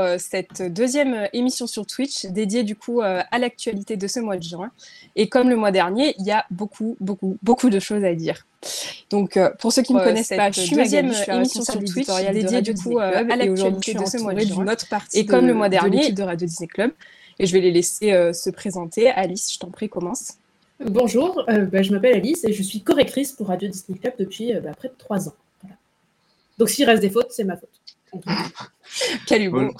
[0.00, 4.36] euh, cette deuxième émission sur Twitch dédiée du coup euh, à l'actualité de ce mois
[4.36, 4.70] de juin.
[5.16, 8.46] Et comme le mois dernier, il y a beaucoup, beaucoup, beaucoup de choses à dire.
[9.10, 12.62] Donc, euh, pour ceux qui ne connaissent pas, je suis deuxième émission sur Twitch dédiée
[12.62, 14.66] du coup à l'actualité de ce mois de juin.
[15.14, 16.92] Et comme le mois dernier, de Radio Disney Club.
[17.38, 19.10] Et je vais les laisser se présenter.
[19.10, 20.34] Alice, je t'en prie, commence.
[20.84, 24.72] Bonjour, bah, je m'appelle Alice et je suis correctrice pour Radio Disney Club depuis bah,
[24.76, 25.34] près de trois ans.
[26.60, 27.79] Donc s'il reste des fautes, c'est ma faute.
[29.26, 29.74] Quel humour.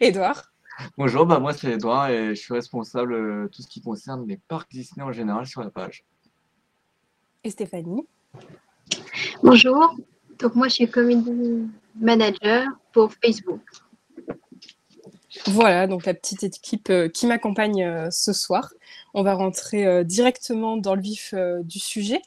[0.00, 0.44] Edouard
[0.98, 4.26] Bonjour, bah moi c'est Edouard et je suis responsable de euh, tout ce qui concerne
[4.28, 6.04] les parcs Disney en général sur la page.
[7.42, 8.06] Et Stéphanie
[9.42, 9.96] Bonjour,
[10.38, 13.60] donc moi je suis community manager pour Facebook.
[15.50, 18.72] Voilà, donc la petite équipe euh, qui m'accompagne euh, ce soir.
[19.14, 22.20] On va rentrer euh, directement dans le vif du sujet.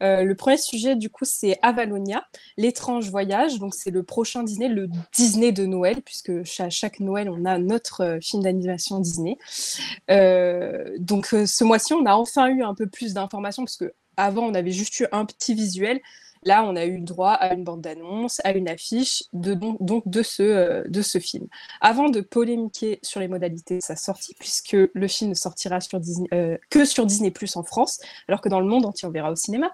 [0.00, 2.24] le premier sujet, du coup, c'est Avalonia,
[2.56, 3.58] l'étrange voyage.
[3.58, 7.58] Donc, c'est le prochain Disney, le Disney de Noël, puisque à chaque Noël, on a
[7.58, 9.36] notre film d'animation Disney.
[10.98, 14.54] donc, ce mois-ci, on a enfin eu un peu plus d'informations, parce que avant, on
[14.54, 16.00] avait juste eu un petit visuel.
[16.44, 20.04] Là, on a eu droit à une bande d'annonce, à une affiche de, donc,
[20.40, 21.46] euh, ce film.
[21.80, 25.78] Avant de polémiquer sur les modalités de sa sortie, puisque le film ne sortira
[26.32, 29.30] euh, que sur Disney Plus en France, alors que dans le monde entier, on verra
[29.30, 29.70] au cinéma,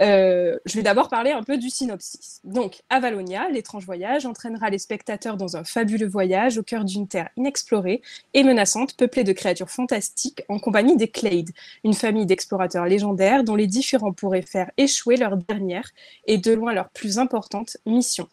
[0.00, 2.40] euh, je vais d'abord parler un peu du synopsis.
[2.42, 7.28] Donc, Avalonia, l'étrange voyage, entraînera les spectateurs dans un fabuleux voyage au cœur d'une terre
[7.36, 8.02] inexplorée
[8.34, 11.50] et menaçante, peuplée de créatures fantastiques, en compagnie des Clade,
[11.84, 15.90] une famille d'explorateurs légendaires dont les différents pourraient faire échouer leur dernière
[16.26, 18.28] et de loin leur plus importante mission.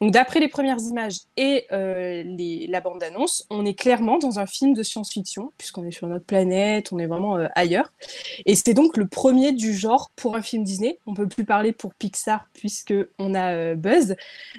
[0.00, 2.22] Donc, d'après les premières images et euh,
[2.68, 6.92] la bande-annonce, on est clairement dans un film de science-fiction, puisqu'on est sur notre planète,
[6.92, 7.92] on est vraiment euh, ailleurs.
[8.46, 10.98] Et c'est donc le premier du genre pour un film Disney.
[11.06, 14.14] On peut plus parler pour Pixar, puisqu'on a euh, Buzz,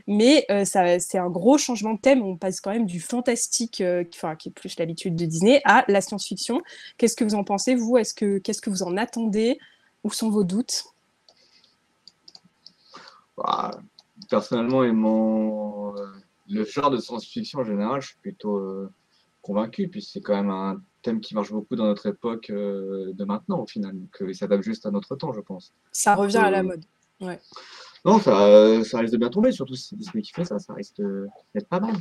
[0.07, 2.21] mais c'est un gros changement de thème.
[2.23, 3.83] On passe quand même du fantastique,
[4.15, 6.61] enfin, qui est plus l'habitude de Disney, à la science-fiction.
[6.97, 7.97] Qu'est-ce que vous en pensez, vous?
[7.97, 9.59] Est-ce que Qu'est-ce que vous en attendez?
[10.03, 10.90] Où sont vos doutes?
[13.43, 13.71] Bah,
[14.29, 16.05] personnellement, euh,
[16.49, 18.91] le genre de science-fiction en général, je suis plutôt euh,
[19.41, 23.25] convaincu, puisque c'est quand même un thème qui marche beaucoup dans notre époque euh, de
[23.25, 23.93] maintenant, au final.
[23.93, 25.73] Donc, il s'adapte juste à notre temps, je pense.
[25.91, 26.83] Ça revient à la mode.
[27.19, 27.39] Ouais.
[28.03, 30.73] Non, ça, ça, risque de bien tomber, surtout si c'est Disney qui fait ça, ça
[30.73, 31.01] risque
[31.53, 31.93] d'être pas mal.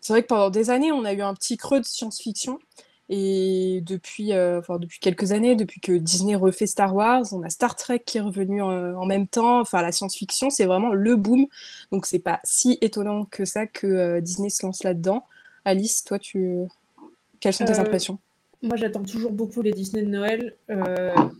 [0.00, 2.60] C'est vrai que pendant des années, on a eu un petit creux de science-fiction.
[3.08, 7.50] Et depuis, euh, enfin, depuis quelques années, depuis que Disney refait Star Wars, on a
[7.50, 9.60] Star Trek qui est revenu en, même temps.
[9.60, 11.46] Enfin, la science-fiction, c'est vraiment le boom.
[11.92, 15.24] Donc, c'est pas si étonnant que ça que euh, Disney se lance là-dedans.
[15.64, 16.64] Alice, toi, tu...
[17.38, 18.18] quelles sont tes euh, impressions?
[18.62, 20.56] Moi, j'attends toujours beaucoup les Disney de Noël.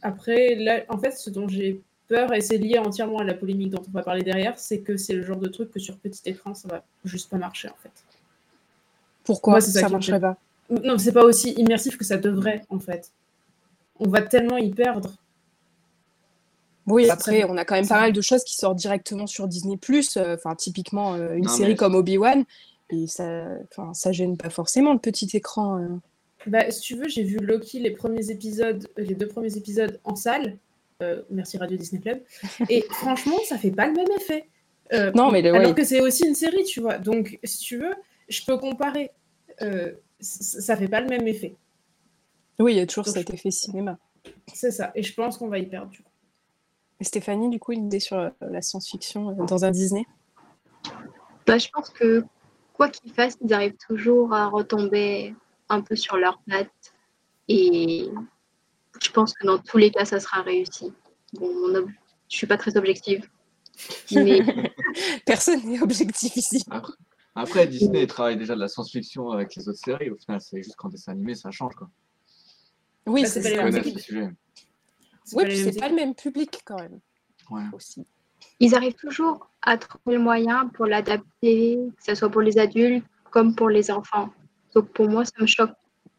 [0.02, 3.70] après, là, en fait, ce dont j'ai peur, et c'est lié entièrement à la polémique
[3.70, 6.22] dont on va parler derrière, c'est que c'est le genre de truc que sur petit
[6.26, 7.90] écran, ça va juste pas marcher, en fait.
[9.24, 9.60] Pourquoi?
[9.60, 10.38] Ça, ça marcherait pas
[10.70, 13.12] non, c'est pas aussi immersif que ça devrait, en fait.
[13.98, 15.12] On va tellement y perdre.
[16.86, 19.78] Oui, après, on a quand même pas mal de choses qui sortent directement sur Disney+.
[20.16, 22.44] Euh, enfin, typiquement, euh, une série comme Obi-Wan.
[22.90, 25.78] Et ça, enfin, ça gêne pas forcément le petit écran.
[25.78, 25.88] Euh.
[26.46, 30.14] Bah, si tu veux, j'ai vu Loki les premiers épisodes, les deux premiers épisodes en
[30.14, 30.58] salle.
[31.28, 32.20] merci Radio Disney Club.
[32.68, 34.48] Et franchement, ça fait pas le même effet.
[35.14, 36.98] non, mais alors que c'est aussi une série, tu vois.
[36.98, 37.94] Donc, si tu veux,
[38.28, 39.10] je peux comparer
[40.20, 41.56] ça fait pas le même effet.
[42.58, 43.98] Oui, il y a toujours cet effet cinéma.
[44.52, 46.10] C'est ça, et je pense qu'on va y perdre du coup.
[47.00, 50.06] Et Stéphanie, du coup, une idée sur euh, la science-fiction euh, dans un Disney?
[51.46, 52.24] Bah, Je pense que
[52.72, 55.34] quoi qu'ils fassent, ils arrivent toujours à retomber
[55.68, 56.94] un peu sur leurs pattes.
[57.48, 58.08] Et
[59.02, 60.92] je pense que dans tous les cas, ça sera réussi.
[61.34, 61.86] Bon, je ne
[62.28, 63.28] suis pas très objective.
[64.12, 64.40] Mais...
[65.26, 66.64] Personne n'est objectif ici.
[67.36, 70.10] Après, Disney travaille déjà de la science-fiction avec les autres séries.
[70.10, 71.74] Au final, c'est juste qu'en dessin animé, ça change.
[71.74, 71.88] Quoi.
[73.06, 74.34] Oui, bah, c'est pas, le même
[75.32, 76.98] Oui, puis c'est pas le même public quand même.
[77.50, 77.62] Ouais.
[77.72, 78.06] Aussi.
[78.58, 83.04] Ils arrivent toujours à trouver le moyen pour l'adapter, que ce soit pour les adultes
[83.30, 84.30] comme pour les enfants.
[84.74, 85.72] Donc pour moi, ça me choque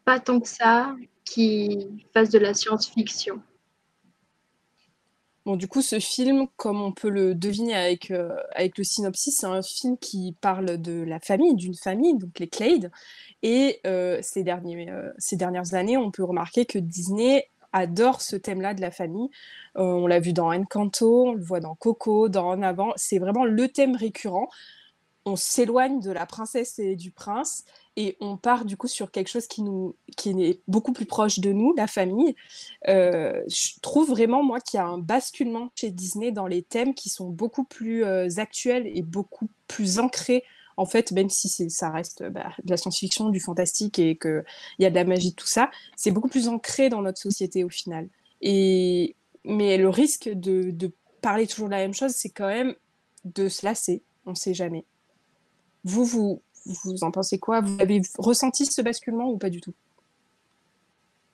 [0.04, 0.94] pas tant que ça
[1.24, 3.42] qu'ils fassent de la science-fiction.
[5.56, 9.46] Du coup, ce film, comme on peut le deviner avec, euh, avec le synopsis, c'est
[9.46, 12.90] un film qui parle de la famille, d'une famille, donc les Clade.
[13.42, 18.74] Et euh, ces, euh, ces dernières années, on peut remarquer que Disney adore ce thème-là
[18.74, 19.30] de la famille.
[19.74, 22.92] on l'a vu dans Encanto, on le voit dans Coco, dans En Avant.
[22.96, 24.48] C'est vraiment le thème récurrent.
[25.24, 27.64] On s'éloigne de la princesse et du prince
[27.96, 29.62] et on part du coup sur quelque chose qui
[30.30, 32.34] est beaucoup plus proche de nous, la famille.
[32.88, 36.94] Euh, je trouve vraiment moi qu'il y a un basculement chez Disney dans les thèmes
[36.94, 40.44] qui sont beaucoup plus euh, actuels et beaucoup plus ancrés
[40.76, 44.44] en fait, même si ça reste bah, de la science-fiction, du fantastique et qu'il
[44.78, 47.68] y a de la magie, tout ça, c'est beaucoup plus ancré dans notre société au
[47.68, 48.08] final.
[49.44, 52.76] Mais le risque de, de parler toujours de la même chose, c'est quand même
[53.24, 54.02] de se lasser.
[54.26, 54.84] On ne sait jamais.
[55.84, 56.42] Vous, vous,
[56.84, 57.60] vous en pensez quoi?
[57.60, 59.74] Vous avez ressenti ce basculement ou pas du tout?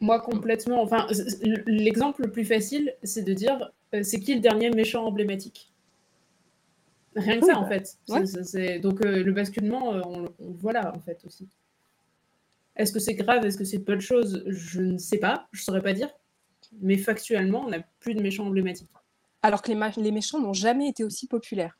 [0.00, 0.82] Moi, complètement.
[0.82, 1.06] Enfin,
[1.66, 5.72] l'exemple le plus facile, c'est de dire euh, c'est qui le dernier méchant emblématique?
[7.16, 7.96] Rien que ça, en fait.
[8.80, 10.00] Donc, euh, le basculement, euh,
[10.40, 11.48] on, voit là, en fait, aussi.
[12.76, 13.46] Est-ce que c'est grave?
[13.46, 14.42] Est-ce que c'est peu de choses?
[14.48, 15.46] Je ne sais pas.
[15.52, 16.10] Je ne saurais pas dire.
[16.82, 18.90] Mais factuellement, on n'a plus de méchants emblématiques.
[19.42, 21.78] Alors que les, les méchants n'ont jamais été aussi populaires.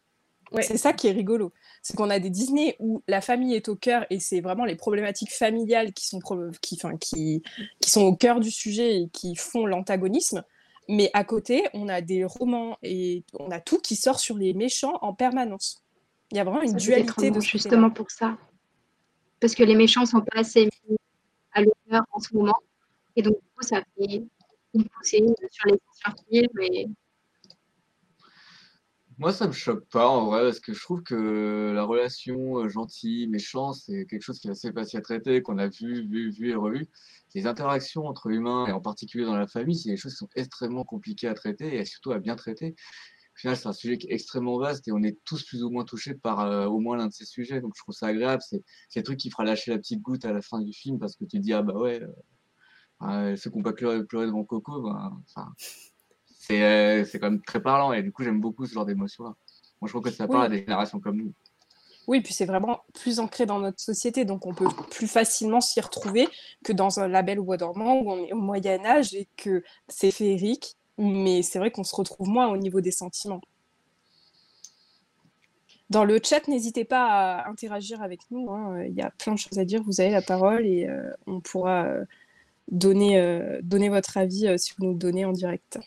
[0.62, 1.52] C'est ça qui est rigolo.
[1.82, 4.76] C'est qu'on a des Disney où la famille est au cœur et c'est vraiment les
[4.76, 6.20] problématiques familiales qui sont,
[6.60, 7.42] qui, qui,
[7.80, 10.44] qui sont au cœur du sujet et qui font l'antagonisme.
[10.88, 14.52] Mais à côté, on a des romans et on a tout qui sort sur les
[14.52, 15.82] méchants en permanence.
[16.30, 18.36] Il y a vraiment une dualité de justement pour ça.
[19.40, 20.96] Parce que les méchants sont pas assez mis
[21.52, 22.58] à l'honneur en ce moment.
[23.16, 24.22] Et donc, du coup, ça fait
[24.74, 25.78] une poussée sur les
[26.28, 26.88] films et
[29.18, 32.68] moi, ça me choque pas en vrai, parce que je trouve que la relation euh,
[32.68, 36.30] gentil, méchant, c'est quelque chose qui est assez facile à traiter, qu'on a vu, vu,
[36.30, 36.88] vu et revu.
[37.34, 40.28] Les interactions entre humains, et en particulier dans la famille, c'est des choses qui sont
[40.34, 42.74] extrêmement compliquées à traiter et surtout à bien traiter.
[43.36, 45.70] Au final, c'est un sujet qui est extrêmement vaste et on est tous plus ou
[45.70, 47.60] moins touchés par euh, au moins l'un de ces sujets.
[47.60, 48.42] Donc, je trouve ça agréable.
[48.48, 48.62] C'est
[48.96, 51.24] le truc qui fera lâcher la petite goutte à la fin du film parce que
[51.24, 52.00] tu dis, ah bah ouais,
[53.02, 55.42] euh, ceux qui n'ont pas pleuré, devant Coco, ben, euh,
[56.46, 59.34] c'est quand même très parlant et du coup j'aime beaucoup ce genre d'émotion là.
[59.80, 61.32] Moi je trouve que ça parle à des générations comme nous.
[62.06, 65.80] Oui, puis c'est vraiment plus ancré dans notre société, donc on peut plus facilement s'y
[65.80, 66.28] retrouver
[66.62, 70.10] que dans un label bois dormant où on est au Moyen Âge et que c'est
[70.10, 73.40] féerique, mais c'est vrai qu'on se retrouve moins au niveau des sentiments.
[75.88, 78.50] Dans le chat, n'hésitez pas à interagir avec nous.
[78.50, 78.82] Hein.
[78.84, 79.82] Il y a plein de choses à dire.
[79.82, 82.04] Vous avez la parole et euh, on pourra euh,
[82.68, 85.78] donner, donner votre avis si vous nous le donnez en direct.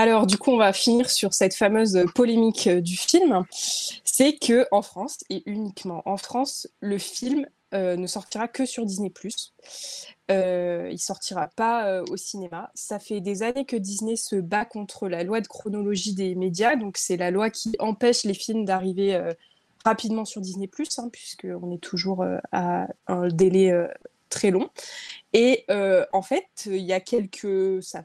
[0.00, 3.44] Alors, du coup, on va finir sur cette fameuse polémique euh, du film.
[3.50, 7.44] C'est que en France, et uniquement en France, le film
[7.74, 9.12] euh, ne sortira que sur Disney+.
[10.30, 12.70] Euh, il sortira pas euh, au cinéma.
[12.74, 16.76] Ça fait des années que Disney se bat contre la loi de chronologie des médias.
[16.76, 19.22] Donc, c'est la loi qui empêche les films d'arriver
[19.84, 23.86] rapidement sur Disney+, hein, puisqu'on est toujours à un délai
[24.30, 24.70] très long.
[25.32, 25.66] Et
[26.12, 27.82] en fait, il y a quelques...
[27.82, 28.04] Ça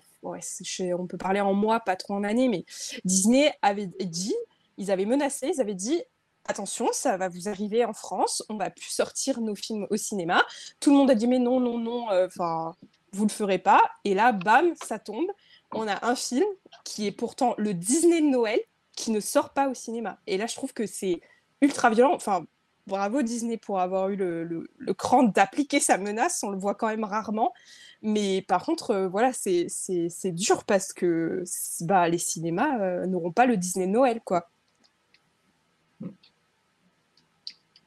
[0.94, 2.66] on peut parler en mois, pas trop en années, mais
[3.04, 4.36] Disney avait dit,
[4.78, 6.02] ils avaient menacé, ils avaient dit
[6.48, 10.44] attention, ça va vous arriver en France, on va plus sortir nos films au cinéma.
[10.80, 12.76] Tout le monde a dit mais non, non, non, euh, enfin,
[13.14, 13.82] vous le ferez pas.
[14.04, 15.28] Et là, bam, ça tombe.
[15.72, 16.46] On a un film
[16.84, 18.60] qui est pourtant le Disney de Noël
[18.96, 20.20] qui ne sort pas au cinéma.
[20.28, 21.20] Et là, je trouve que c'est
[21.62, 22.14] ultra violent.
[22.14, 22.46] Enfin,
[22.88, 24.68] bravo Disney pour avoir eu le,
[24.98, 26.44] cran d'appliquer sa menace.
[26.44, 27.54] On le voit quand même rarement.
[28.02, 31.44] Mais par contre, euh, voilà, c'est dur parce que
[31.82, 34.50] bah, les cinémas euh, n'auront pas le Disney Noël, quoi.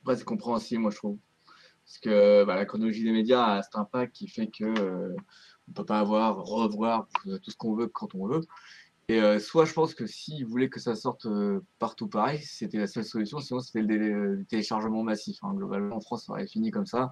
[0.03, 1.19] Après, c'est compréhensible, moi, je trouve.
[1.85, 5.15] Parce que bah, la chronologie des médias a cet impact qui fait que euh,
[5.69, 8.41] on peut pas avoir, revoir tout ce qu'on veut quand on veut.
[9.11, 12.77] Et euh, soit je pense que s'ils voulaient que ça sorte euh, partout pareil, c'était
[12.77, 15.39] la seule solution, sinon c'était le, téléchargement massif.
[15.43, 15.55] Hein.
[15.55, 17.11] Globalement, en France, ça aurait fini comme ça.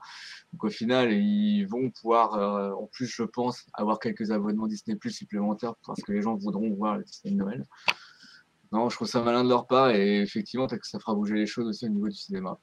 [0.53, 4.97] Donc au final, ils vont pouvoir, euh, en plus, je pense, avoir quelques abonnements Disney
[4.97, 7.65] Plus supplémentaires parce que les gens voudront voir le Disney Noël.
[8.73, 11.47] Non, je trouve ça malin de leur part et effectivement, que ça fera bouger les
[11.47, 12.59] choses aussi au niveau du cinéma.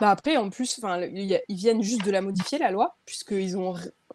[0.00, 3.74] Bah après, en plus, ils viennent juste de la modifier, la loi, puisqu'ils ont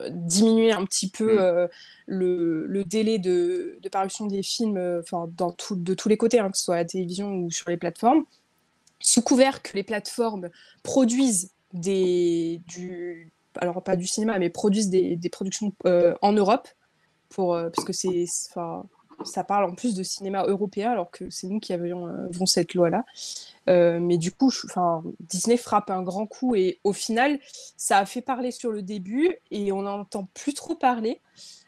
[0.10, 1.40] diminué un petit peu mm.
[1.40, 1.68] euh,
[2.08, 6.66] le, délai de, parution des films euh, dans de tous les côtés, hein, que ce
[6.66, 8.26] soit à la télévision ou sur les plateformes,
[9.00, 10.50] sous couvert que les plateformes
[10.84, 16.68] produisent des, du, alors pas du cinéma, mais produisent des, productions euh, en Europe,
[17.30, 18.26] pour, parce que c'est,
[19.24, 22.08] ça parle en plus de cinéma européen, alors que c'est nous qui avions
[22.46, 23.06] cette loi-là.
[23.70, 24.52] Euh, mais du coup,
[25.20, 27.40] Disney frappe un grand coup et au final,
[27.78, 31.22] ça a fait parler sur le début et on n'entend plus trop parler.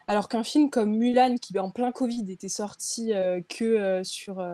[0.07, 4.45] Alors qu'un film comme Mulan, qui en plein Covid était sorti euh, que euh, sur,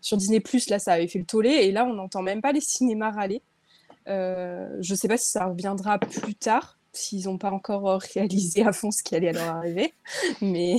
[0.00, 2.60] sur Disney, là, ça avait fait le tollé et là, on n'entend même pas les
[2.60, 3.42] cinémas râler.
[4.06, 8.72] je ne sais pas si ça reviendra plus tard, s'ils n'ont pas encore réalisé à
[8.72, 9.94] fond ce qui allait leur arriver.
[10.40, 10.78] Mais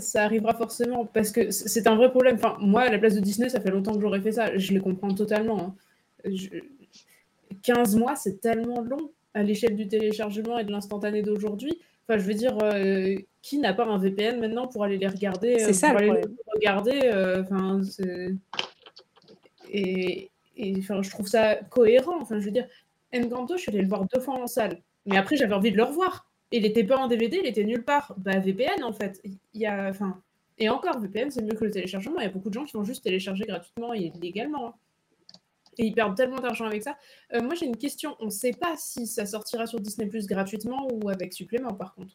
[0.00, 2.36] ça arrivera forcément parce que c'est un vrai problème.
[2.36, 4.56] Enfin, moi, à la place de Disney, ça fait longtemps que j'aurais fait ça.
[4.56, 5.76] Je les comprends totalement.
[7.62, 7.98] 15 hein.
[7.98, 11.78] mois, c'est tellement long à l'échelle du téléchargement et de l'instantané d'aujourd'hui.
[12.08, 15.58] Enfin, je veux dire, euh, qui n'a pas un VPN maintenant pour aller les regarder
[15.58, 17.00] C'est euh, ça, pour aller les regarder.
[17.04, 17.80] Euh, enfin,
[19.70, 22.18] et, et enfin, je trouve ça cohérent.
[22.20, 22.66] Enfin, je veux dire,
[23.14, 24.80] Encanto, je suis allée le voir deux fois en salle.
[25.06, 26.27] Mais après, j'avais envie de le revoir.
[26.50, 28.14] Il n'était pas en DVD, il était nulle part.
[28.16, 29.20] Bah, VPN, en fait.
[29.24, 30.20] Il y a, enfin,
[30.58, 32.18] et encore, VPN, c'est mieux que le téléchargement.
[32.18, 34.68] Il y a beaucoup de gens qui vont juste télécharger gratuitement et légalement.
[34.68, 34.74] Hein.
[35.78, 36.96] Et ils perdent tellement d'argent avec ça.
[37.32, 38.16] Euh, moi, j'ai une question.
[38.18, 41.94] On ne sait pas si ça sortira sur Disney Plus gratuitement ou avec supplément, par
[41.94, 42.14] contre.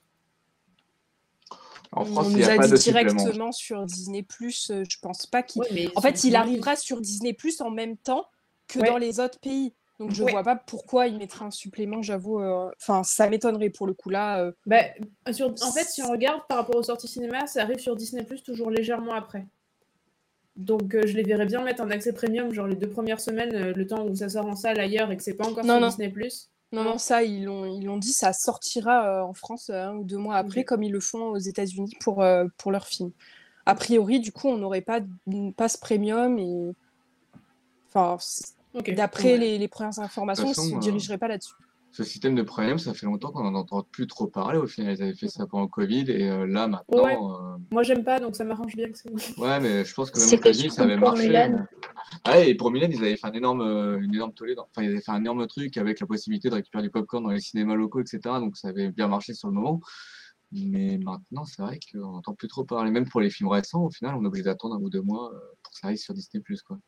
[1.93, 4.71] En France, on nous a, dit directement sur Disney Plus.
[4.71, 5.61] Euh, je pense pas qu'il.
[5.95, 8.25] en fait, il arrivera sur Disney Plus en même temps
[8.67, 9.73] que dans les autres pays.
[9.99, 12.39] Donc je ne vois pas pourquoi il mettrait un supplément, j'avoue.
[12.39, 14.39] Euh, enfin, ça m'étonnerait pour le coup là.
[14.39, 14.51] Euh.
[14.65, 14.81] Bah,
[15.31, 15.53] sur...
[15.61, 18.43] En fait, si on regarde par rapport aux sorties cinéma, ça arrive sur Disney Plus
[18.43, 19.45] toujours légèrement après.
[20.55, 23.87] Donc je les verrais bien mettre en accès premium, genre les deux premières semaines, le
[23.87, 26.49] temps où ça sort en salle ailleurs et que c'est pas encore sur Disney Plus.
[26.73, 29.95] Non, non, ça, ils l'ont, ils l'ont dit, ça sortira euh, en France euh, un
[29.95, 33.11] ou deux mois après, comme ils le font aux États-Unis pour, euh, pour leur film.
[33.67, 36.73] A priori, du coup, on n'aurait pas une passe premium et.
[37.89, 38.17] Enfin,
[38.95, 41.53] d'après les, les, premières informations, on ne se dirigerait pas là-dessus
[41.93, 44.57] ce système de premium, ça fait longtemps qu'on n'en entend plus trop parler.
[44.57, 47.03] Au final, ils avaient fait ça pendant le Covid et euh, là, maintenant.
[47.03, 47.15] Ouais.
[47.15, 47.57] Euh...
[47.71, 49.11] Moi, j'aime pas, donc ça m'arrange bien que c'est.
[49.39, 51.27] Ouais, mais je pense que même au Covid, ça avait marché.
[51.27, 51.65] Milan.
[52.23, 54.55] Ah, et pour Milan, ils avaient fait un énorme, euh, une énorme tollée.
[54.57, 57.29] Enfin, ils avaient fait un énorme truc avec la possibilité de récupérer du popcorn dans
[57.29, 58.19] les cinémas locaux, etc.
[58.39, 59.79] Donc, ça avait bien marché sur le moment.
[60.51, 62.89] Mais maintenant, c'est vrai qu'on n'entend plus trop parler.
[62.89, 65.31] Même pour les films récents, au final, on est obligé d'attendre un ou deux mois
[65.31, 66.43] euh, pour que ça arrive sur Disney.
[66.65, 66.79] Quoi.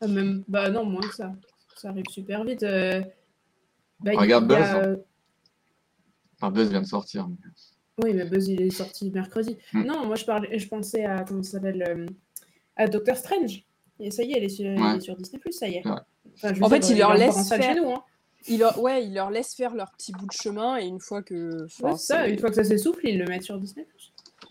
[0.00, 0.44] Ah, même...
[0.48, 1.32] Bah non, moins que ça.
[1.76, 2.64] Ça arrive super vite.
[4.00, 4.58] Bah, Regarde Buzz.
[4.58, 4.96] Hein.
[6.36, 7.28] Enfin, Buzz vient de sortir.
[8.02, 9.58] Oui, mais Buzz, il est sorti mercredi.
[9.72, 9.84] Hmm.
[9.84, 12.06] Non, moi, je, parlais, je pensais à, comment ça s'appelle, euh,
[12.76, 13.64] à Doctor Strange.
[13.98, 15.86] Et ça y est, elle est sur, sur Disney+, ça y est.
[15.86, 17.76] en fait, il leur laisse faire...
[17.76, 18.02] Nous, hein.
[18.48, 18.80] il leur...
[18.80, 21.66] Ouais, il leur laisse faire leur petit bout de chemin et une fois que...
[21.96, 23.86] ça, une fois que ça s'essouffle, ils le mettent sur Disney+.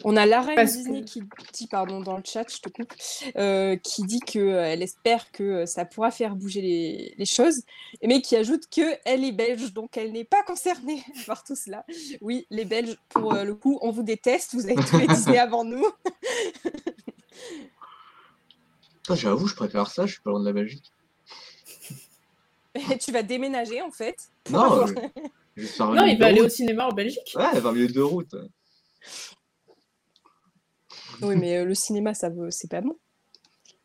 [0.03, 2.93] On a la reine Disney qui dit, pardon, dans le chat, je te coupe,
[3.35, 7.63] euh, qui dit qu'elle euh, espère que euh, ça pourra faire bouger les, choses,
[8.03, 11.85] mais qui ajoute qu'elle est belge, donc elle n'est pas concernée par tout cela.
[12.21, 15.65] Oui, les Belges, pour le coup, on vous déteste, vous avez tous les Disney avant
[15.65, 15.85] nous.
[19.13, 20.93] J'avoue, je préfère ça, je suis pas loin de la Belgique.
[22.75, 27.35] Et tu vas déménager en fait Non, non il va aller au cinéma en Belgique.
[27.35, 28.35] Ouais, 20 minutes de route.
[31.21, 32.51] Oui, mais euh, le cinéma, ça veut...
[32.51, 32.97] c'est pas bon.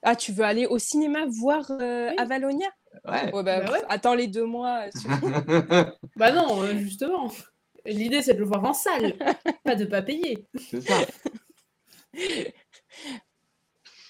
[0.03, 2.69] Ah, tu veux aller au cinéma voir euh, Avalonia?
[3.07, 3.33] Ouais.
[3.33, 4.85] Bah, bah attends les deux mois.
[6.17, 7.31] bah non, euh, justement.
[7.87, 9.15] L'idée, c'est de le voir en salle,
[9.65, 10.47] pas de pas payer.
[10.71, 10.95] C'est ça.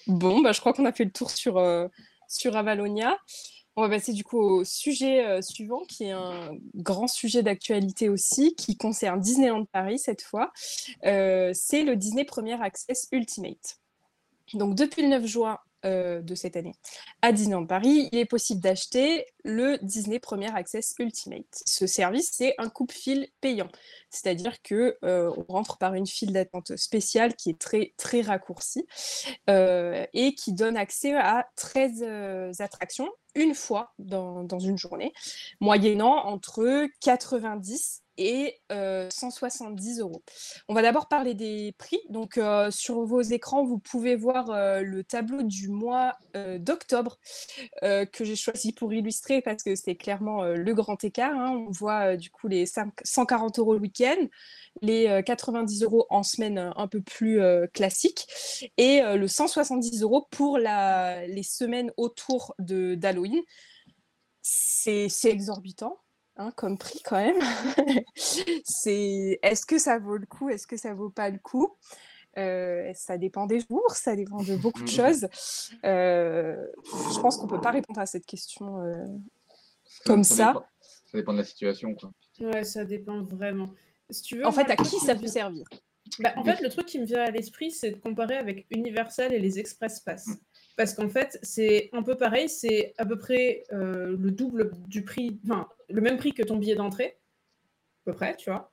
[0.07, 1.61] bon, bah, je crois qu'on a fait le tour sur,
[2.27, 3.17] sur Avalonia.
[3.77, 8.07] On va passer du coup au sujet euh, suivant, qui est un grand sujet d'actualité
[8.07, 10.53] aussi, qui concerne Disneyland Paris cette fois.
[11.05, 13.79] Euh, c'est le Disney Premier Access Ultimate.
[14.53, 16.75] Donc depuis le 9 juin euh, de cette année
[17.21, 21.45] à Disneyland Paris, il est possible d'acheter le Disney Premier Access Ultimate.
[21.65, 23.69] Ce service, c'est un coupe-fil payant,
[24.09, 28.85] c'est-à-dire que euh, on rentre par une file d'attente spéciale qui est très très raccourcie
[29.49, 35.13] euh, et qui donne accès à 13 attractions une fois dans, dans, une journée,
[35.59, 40.23] moyennant entre 90 et 170 euros.
[40.69, 41.99] On va d'abord parler des prix.
[42.09, 44.47] Donc, sur vos écrans, vous pouvez voir
[44.81, 46.17] le tableau du mois
[46.59, 47.17] d'octobre
[47.81, 51.33] que j'ai choisi pour illustrer parce que c'est clairement le grand écart.
[51.33, 51.51] Hein.
[51.51, 54.27] On voit du coup les 140 euros le week-end,
[54.81, 57.41] les 90 euros en semaine un peu plus
[57.73, 58.27] classique
[58.77, 63.41] et le 170 euros pour les semaines autour d'Halloween.
[64.41, 65.97] C'est exorbitant.
[66.37, 67.39] Hein, comme prix quand même.
[68.15, 71.71] c'est est-ce que ça vaut le coup, est-ce que ça vaut pas le coup?
[72.37, 75.27] Euh, Ça dépend des jours, ça dépend de beaucoup de choses.
[75.83, 79.05] Euh, je pense qu'on peut pas répondre à cette question euh,
[80.05, 80.53] comme ça.
[80.81, 81.95] ça dépend de la situation.
[81.95, 82.11] Quoi.
[82.39, 83.69] Ouais, ça dépend vraiment.
[84.09, 85.65] Si tu veux, en fait, à qui ça peut servir?
[86.19, 89.33] Bah, En fait, le truc qui me vient à l'esprit, c'est de comparer avec Universal
[89.33, 90.27] et les Express Pass.
[90.27, 90.35] Mm.
[90.75, 95.03] Parce qu'en fait, c'est un peu pareil, c'est à peu près euh, le double du
[95.03, 97.17] prix, enfin, le même prix que ton billet d'entrée,
[98.03, 98.71] à peu près, tu vois.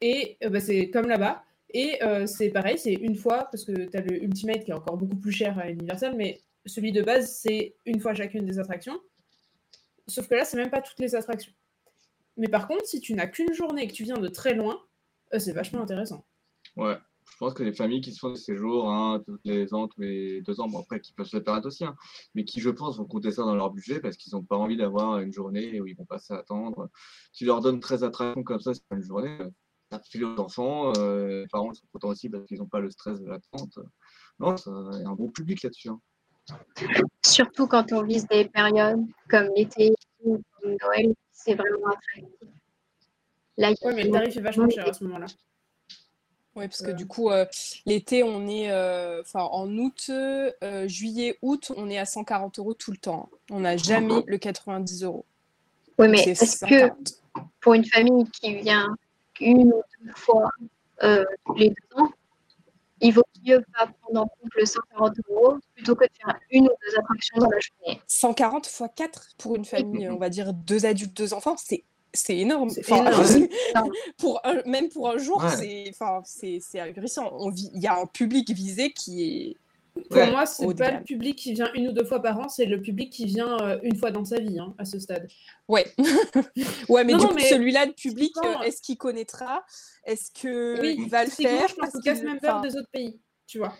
[0.00, 1.44] Et euh, bah, c'est comme là-bas.
[1.70, 4.74] Et euh, c'est pareil, c'est une fois, parce que tu as le Ultimate qui est
[4.74, 8.58] encore beaucoup plus cher à Universal, mais celui de base, c'est une fois chacune des
[8.58, 8.98] attractions.
[10.06, 11.52] Sauf que là, c'est même pas toutes les attractions.
[12.36, 14.80] Mais par contre, si tu n'as qu'une journée et que tu viens de très loin,
[15.38, 16.24] c'est vachement intéressant.
[16.76, 16.96] Ouais
[17.30, 20.00] je pense que les familles qui se font des séjours hein, tous les ans, tous
[20.00, 21.94] les deux ans, bon après qui peuvent se le permettre aussi, hein,
[22.34, 24.76] mais qui je pense vont compter ça dans leur budget parce qu'ils n'ont pas envie
[24.76, 26.90] d'avoir une journée où ils vont passer à attendre.
[27.32, 29.38] Tu leur donnes 13 attractions comme ça, c'est une journée,
[29.90, 32.90] ça fait aux enfants, euh, les parents sont contents aussi parce qu'ils n'ont pas le
[32.90, 33.78] stress de l'attente.
[34.38, 35.88] Non, il y a un bon public là-dessus.
[35.88, 36.00] Hein.
[37.24, 42.48] Surtout quand on vise des périodes comme l'été ou comme Noël, c'est vraiment attractif.
[43.56, 45.26] Là, oui, mais le tarif est vachement cher à ce moment-là.
[46.54, 47.44] Oui, parce que du coup, euh,
[47.86, 52.74] l'été, on est, euh, enfin, en août, euh, juillet, août, on est à 140 euros
[52.74, 53.28] tout le temps.
[53.50, 55.24] On n'a jamais le 90 euros.
[55.98, 56.92] Oui, mais est-ce que
[57.60, 58.96] pour une famille qui vient
[59.40, 60.50] une ou deux fois
[61.44, 62.10] tous les deux ans,
[63.00, 66.64] il vaut mieux pas prendre en compte le 140 euros plutôt que de faire une
[66.64, 70.52] ou deux attractions dans la journée 140 fois 4 pour une famille, on va dire
[70.52, 72.70] deux adultes, deux enfants, c'est c'est énorme.
[74.18, 77.30] pour même pour un jour, c'est enfin, c'est agressant.
[77.54, 79.56] Il y a un public visé qui est.
[80.10, 82.66] Pour moi, c'est pas le public qui vient une ou deux fois par an, c'est
[82.66, 85.28] le public qui vient euh, une fois dans sa vie hein, à ce stade.
[85.68, 85.86] Ouais.
[86.88, 89.64] ouais, mais du coup, celui-là, le public, euh, est-ce qu'il connaîtra?
[90.04, 91.68] Est-ce qu'il va le faire?
[91.68, 93.74] Je pense qu'il casse même peur des autres pays, tu vois.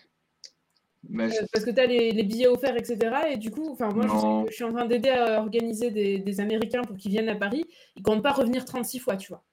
[1.14, 2.98] Euh, parce que tu as les, billets offerts, etc.
[3.30, 7.12] Et du coup, moi, je, suis en train d'aider à organiser des, Américains pour qu'ils
[7.12, 7.64] viennent à Paris.
[7.96, 9.44] Ils ne comptent pas revenir 36 fois, tu vois.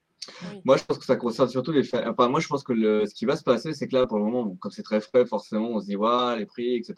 [0.64, 3.06] Moi, je pense que ça concerne surtout les Enfin, moi, je pense que le...
[3.06, 5.26] ce qui va se passer, c'est que là, pour le moment, comme c'est très frais,
[5.26, 6.96] forcément, on se dit, ouais, les prix, etc.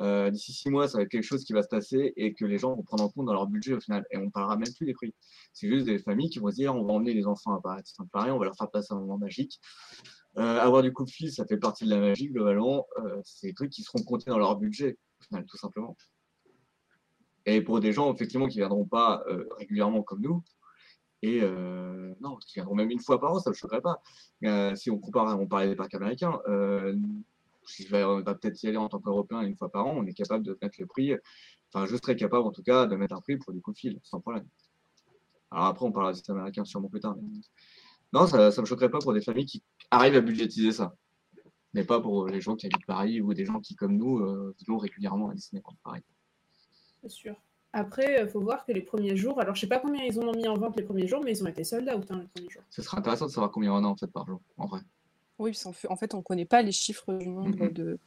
[0.00, 2.44] Euh, d'ici six mois, ça va être quelque chose qui va se passer et que
[2.44, 4.04] les gens vont prendre en compte dans leur budget au final.
[4.10, 5.14] Et on ne parlera même plus des prix.
[5.52, 8.30] C'est juste des familles qui vont se dire, on va emmener les enfants à Paris,
[8.30, 9.60] on va leur faire passer un moment magique.
[10.38, 12.86] Euh, avoir du coup de fil, ça fait partie de la magie, globalement.
[12.98, 15.96] Euh, c'est des trucs qui seront comptés dans leur budget, au final, tout simplement.
[17.44, 19.24] Et pour des gens, effectivement, qui ne viendront pas
[19.58, 20.44] régulièrement comme nous,
[21.22, 21.40] et
[22.20, 24.02] non, qui viendront même une fois par an, ça ne me choquerait pas.
[24.76, 26.40] si on compare, on parlait des parcs américains,
[27.66, 29.94] si je vais, on va peut-être y aller en tant qu'Européen une fois par an,
[29.96, 31.14] on est capable de mettre le prix,
[31.72, 33.78] enfin, je serais capable en tout cas de mettre un prix pour du coup de
[33.78, 34.46] fil, sans problème.
[35.52, 37.16] Alors après, on parlera des américains sûrement plus tard.
[38.12, 40.94] Non, ça ne me choquerait pas pour des familles qui arrivent à budgétiser ça.
[41.74, 44.54] Mais pas pour les gens qui habitent Paris ou des gens qui, comme nous, euh,
[44.66, 46.02] vont régulièrement à Disney Paris.
[47.00, 47.36] C'est sûr.
[47.72, 50.32] Après, il faut voir que les premiers jours, alors je sais pas combien ils ont
[50.32, 52.50] mis en vente les premiers jours, mais ils ont été sold out hein, les premiers
[52.50, 52.62] jours.
[52.70, 54.80] Ce sera intéressant de savoir combien on a en fait par jour, en vrai.
[55.38, 55.58] Oui,
[55.88, 57.98] en fait, on ne connaît pas les chiffres du nombre de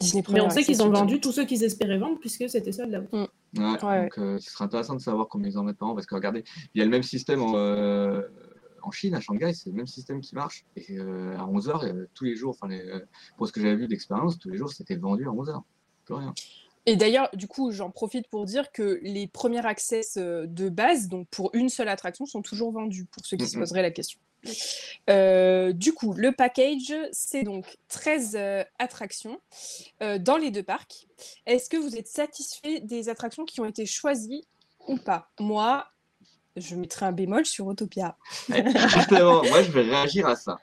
[0.00, 2.94] Disney Mais on sait qu'ils ont vendu tous ceux qu'ils espéraient vendre puisque c'était sold
[2.94, 3.12] out.
[3.12, 3.60] Mm.
[3.60, 6.06] Ouais, Donc, euh, ce sera intéressant de savoir combien ils en mettent par an parce
[6.06, 6.44] que regardez,
[6.74, 8.22] il y a le même système en, euh,
[8.82, 10.64] en Chine, à Shanghai, c'est le même système qui marche.
[10.76, 13.00] Et euh, à 11h, euh, tous les jours, enfin, euh,
[13.36, 15.62] pour ce que j'avais vu d'expérience, tous les jours, c'était vendu à 11h.
[16.04, 16.34] Plus rien.
[16.88, 21.28] Et d'ailleurs, du coup, j'en profite pour dire que les premiers accès de base, donc
[21.28, 24.18] pour une seule attraction, sont toujours vendus, pour ceux qui se poseraient la question.
[25.06, 28.38] du coup, le package, c'est donc 13
[28.78, 29.38] attractions
[30.00, 31.06] dans les deux parcs.
[31.44, 34.46] Est-ce que vous êtes satisfait des attractions qui ont été choisies
[34.86, 35.30] ou pas?
[35.38, 35.86] Moi,
[36.56, 38.16] je mettrai un bémol sur Autopia.
[38.48, 40.56] Justement, moi je vais réagir à ça.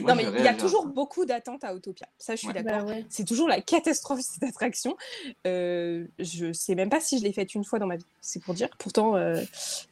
[0.00, 2.08] Non, mais il y a toujours beaucoup d'attentes à Autopia.
[2.18, 2.90] Ça, je suis bah d'accord.
[3.08, 4.96] C'est toujours la catastrophe, cette attraction.
[5.46, 8.06] Euh, je sais même pas si je l'ai faite une fois dans ma vie.
[8.20, 8.68] C'est pour dire.
[8.78, 9.42] Pourtant, euh,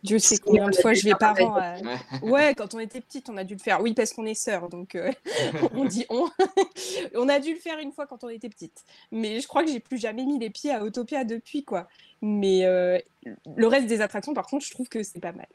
[0.03, 1.77] Dieu sait combien de fois je vais pas à...
[2.23, 3.81] Ouais, quand on était petite, on a dû le faire.
[3.81, 4.69] Oui, parce qu'on est sœurs.
[4.69, 5.13] Donc, euh,
[5.75, 6.29] on dit on.
[7.15, 8.85] on a dû le faire une fois quand on était petite.
[9.13, 11.89] Mais je crois que j'ai plus jamais mis les pieds à Autopia depuis, quoi.
[12.23, 12.99] Mais euh,
[13.57, 15.47] le reste des attractions, par contre, je trouve que c'est pas mal.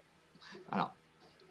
[0.72, 0.94] Alors,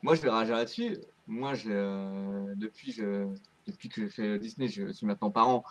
[0.03, 0.99] moi, je vais réagir là-dessus.
[1.29, 3.27] Moi, je, euh, depuis, je,
[3.67, 5.65] depuis que je fais Disney, je suis maintenant parent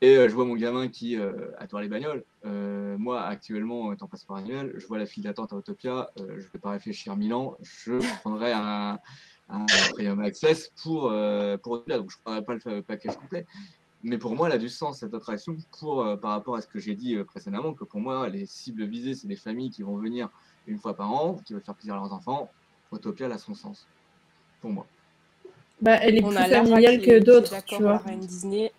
[0.00, 1.16] et euh, je vois mon gamin qui
[1.58, 2.24] adore les bagnoles.
[2.44, 6.10] moi, actuellement, étant passeport annuel, je vois la file d'attente à Autopia.
[6.16, 7.56] je ne vais pas réfléchir mille ans.
[7.62, 8.98] Je prendrai un,
[9.48, 11.12] un Premium Access pour,
[11.62, 11.98] pour Autopia.
[11.98, 13.46] Donc, je ne prendrai pas le package complet.
[14.04, 16.66] Mais pour moi, elle a du sens, cette attraction, pour, euh, par rapport à ce
[16.66, 19.82] que j'ai dit euh, précédemment, que pour moi, les cibles visées, c'est des familles qui
[19.82, 20.28] vont venir
[20.66, 22.50] une fois par an, qui veulent faire plaisir à leurs enfants.
[22.92, 23.86] Utopia, elle a son sens,
[24.60, 24.86] pour moi.
[25.82, 27.98] Bah, elle est plus familiale que d'autres, tu vois.
[27.98, 28.72] Reine Disney.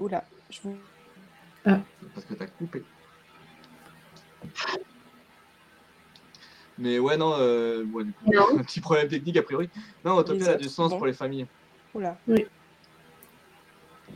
[0.00, 0.76] Oula, je vous...
[1.66, 1.80] Ah.
[2.14, 2.82] Parce que t'as coupé.
[6.78, 9.68] Mais ouais, non, euh, du coup, un petit problème technique a priori.
[10.04, 11.46] Non, Utopia a du sens pour les familles.
[11.94, 12.16] Oula.
[12.26, 12.46] Oui.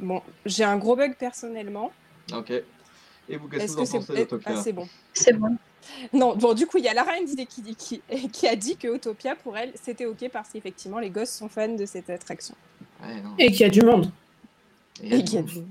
[0.01, 1.93] Bon, j'ai un gros bug personnellement.
[2.33, 2.51] Ok.
[3.29, 4.89] Et vous, qu'est-ce que vous en pensez d'Autopia ah, C'est bon.
[5.13, 5.57] C'est bon.
[6.13, 8.89] Non, bon, du coup, il y a la reine qui, qui, qui, a dit que
[8.89, 12.55] Autopia, pour elle, c'était OK parce qu'effectivement, les gosses sont fans de cette attraction.
[13.39, 14.11] Et qu'il y a du monde.
[15.03, 15.69] Et, qu'il y a du monde.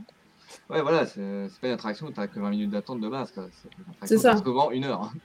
[0.70, 3.34] Ouais, voilà, c'est pas une attraction où tu que 20 minutes d'attente de base.
[4.04, 4.38] C'est ça.
[4.38, 5.12] souvent une heure.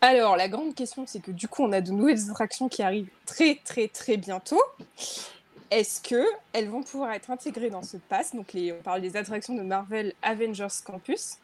[0.00, 3.10] Alors, la grande question, c'est que du coup, on a de nouvelles attractions qui arrivent
[3.26, 4.60] très, très, très bientôt.
[5.70, 9.54] Est-ce qu'elles vont pouvoir être intégrées dans ce pass Donc, les, on parle des attractions
[9.54, 11.36] de Marvel Avengers Campus.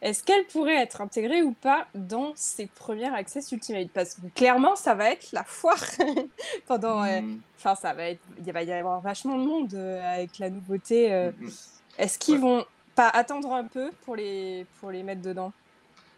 [0.00, 4.76] Est-ce qu'elles pourraient être intégrées ou pas dans ces premiers Access Ultimate Parce que clairement,
[4.76, 5.82] ça va être la foire
[6.66, 7.02] pendant.
[7.02, 7.40] Euh, hmm.
[7.58, 8.20] Enfin, ça va être.
[8.46, 11.12] Il va y avoir vachement de monde euh, avec la nouveauté.
[11.12, 11.30] Euh.
[11.32, 11.50] Hmm, hmm.
[11.98, 15.52] Est-ce qu'ils vont pas attendre un peu pour les, pour les mettre dedans?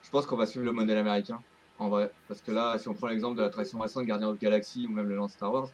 [0.02, 1.40] Je pense qu'on va suivre le modèle américain,
[1.78, 2.10] en vrai.
[2.26, 5.08] Parce que là, si on prend l'exemple de l'attraction récente Gardien of Galaxy ou même
[5.08, 5.68] le lance Star Wars,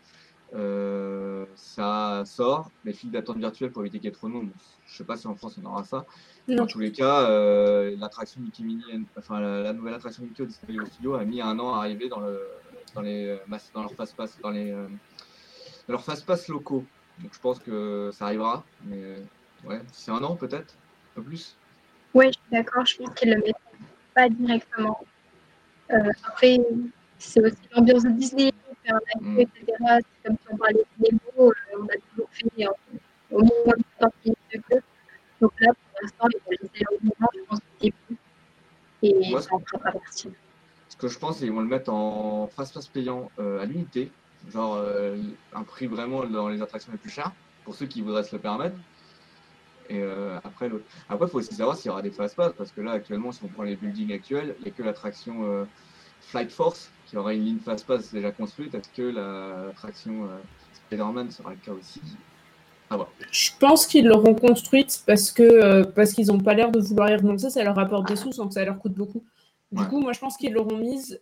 [0.54, 4.50] euh, ça sort, mais file d'attente virtuelle pour éviter qu'il y ait trop de monde.
[4.86, 6.04] Je sais pas si en France on aura ça.
[6.48, 8.82] Dans tous les cas, euh, l'attraction Mickey Mini,
[9.18, 12.20] enfin la, nouvelle attraction Mickey au Disney Studio a mis un an à arriver dans,
[12.20, 12.40] le,
[12.94, 13.38] dans, les,
[13.74, 14.88] dans leur fast pass, dans les, dans
[15.88, 16.84] leurs fast pass locaux.
[17.20, 19.16] Donc je pense que ça arrivera, mais
[19.64, 20.74] ouais, c'est un an peut-être,
[21.12, 21.56] un peu plus.
[22.14, 22.86] Oui, je suis d'accord.
[22.86, 23.56] Je pense qu'ils le mettent
[24.14, 25.04] pas directement.
[25.90, 26.58] Euh, après,
[27.18, 28.52] c'est aussi l'ambiance de Disney,
[28.84, 29.64] faire un etc.
[30.24, 32.66] Comme si on parlait de Nemo, on a toujours fait
[33.30, 34.82] au moins 30 minutes de queue.
[35.40, 38.16] Donc là, pour l'instant, les laisser au moment, je pense que c'est plus.
[39.02, 40.30] Et Moi, ça en fera pas partie.
[40.88, 44.10] Ce que je pense, c'est qu'ils vont le mettre en face-face payant euh, à l'unité,
[44.52, 45.16] genre euh,
[45.52, 47.32] un prix vraiment dans les attractions les plus chères,
[47.64, 48.76] pour ceux qui voudraient se le permettre.
[49.90, 50.84] Et euh, après, l'autre.
[51.08, 53.42] Après, il faut aussi savoir s'il y aura des fast-pass, parce que là, actuellement, si
[53.44, 55.64] on prend les buildings actuels, il n'y a que l'attraction euh,
[56.20, 58.74] Flight Force qui aura une ligne fast-pass déjà construite.
[58.74, 60.38] Est-ce que l'attraction euh,
[60.86, 62.00] Spider-Man sera le cas aussi?
[62.90, 62.98] Ah
[63.30, 67.16] Je pense qu'ils l'auront construite parce que parce qu'ils n'ont pas l'air de vouloir y
[67.16, 69.24] renoncer, ça leur rapporte des sous sans que ça leur coûte beaucoup.
[69.72, 71.18] Du coup, moi, je pense qu'ils l'auront mise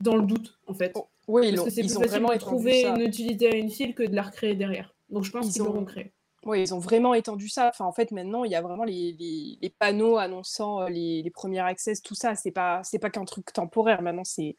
[0.00, 0.92] dans le doute, en fait.
[0.94, 4.04] Oh, oui, parce que c'est plus facile de trouver une utilité à une file que
[4.04, 4.94] de la recréer derrière.
[5.10, 6.12] Donc, je pense qu'ils l'auront créé.
[6.46, 7.68] Oui, ils ont vraiment étendu ça.
[7.68, 9.16] Enfin, en fait, maintenant, il y a vraiment les,
[9.60, 12.36] les, panneaux annonçant euh, les, les, premiers accès, tout ça.
[12.36, 14.00] C'est pas, c'est pas qu'un truc temporaire.
[14.00, 14.54] Maintenant, c'est,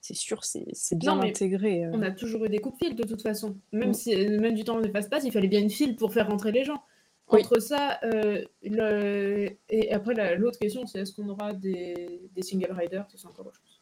[0.00, 0.66] c'est sûr, c'est,
[0.96, 1.84] bien intégré.
[1.84, 1.92] Euh.
[1.94, 3.56] On a toujours eu des coups de fil de toute façon.
[3.70, 3.94] Même mm.
[3.94, 6.64] si, même du temps de passe-passe, il fallait bien une file pour faire rentrer les
[6.64, 6.82] gens.
[7.28, 9.50] Entre ça, euh, le...
[9.68, 13.06] et après, l'autre question, c'est est-ce qu'on aura des, des single riders?
[13.14, 13.80] C'est encore autre chose.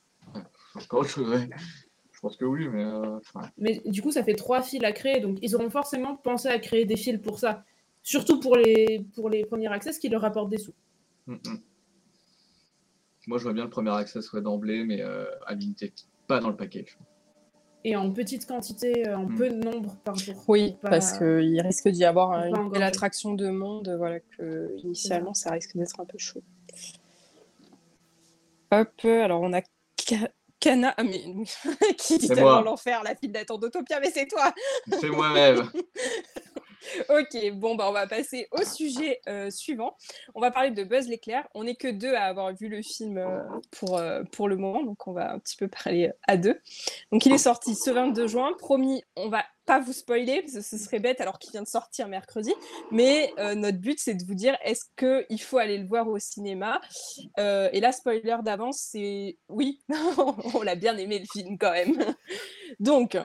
[0.74, 1.48] Encore autre chose,
[2.18, 2.82] je pense que oui, mais.
[2.82, 3.20] Euh,
[3.58, 6.58] mais du coup, ça fait trois fils à créer, donc ils auront forcément pensé à
[6.58, 7.62] créer des fils pour ça.
[8.02, 10.74] Surtout pour les, pour les premiers accès qui leur rapportent des sous.
[11.28, 11.60] Mm, mm.
[13.28, 15.92] Moi, je vois bien le premier accès serait d'emblée, mais euh, à l'unité,
[16.26, 16.98] pas dans le package.
[17.84, 19.36] Et en petite quantité, euh, en mm.
[19.36, 20.42] peu de nombre par jour.
[20.48, 25.52] Oui, parce qu'il risque d'y avoir une belle attraction de monde, voilà, que initialement, ça
[25.52, 26.42] risque d'être un peu chaud.
[28.72, 29.62] Hop, alors on a
[30.60, 31.22] Cana, ah, mais
[31.98, 34.52] qui dit tellement l'enfer, la file d'attente d'Autopia, mais c'est toi.
[35.00, 35.70] C'est moi-même.
[37.08, 39.96] ok, bon, bah, on va passer au sujet euh, suivant.
[40.34, 41.46] On va parler de Buzz l'éclair.
[41.54, 44.82] On n'est que deux à avoir vu le film euh, pour, euh, pour le moment,
[44.82, 46.60] donc on va un petit peu parler à deux.
[47.12, 48.52] Donc il est sorti ce 22 juin.
[48.58, 51.68] Promis, on va pas vous spoiler, parce que ce serait bête alors qu'il vient de
[51.68, 52.54] sortir mercredi.
[52.90, 56.80] Mais notre but, c'est de vous dire est-ce qu'il faut aller le voir au cinéma?
[57.36, 59.82] Et là, spoiler d'avance, c'est oui,
[60.54, 62.02] on l'a bien aimé le film quand même.
[62.80, 63.18] Donc,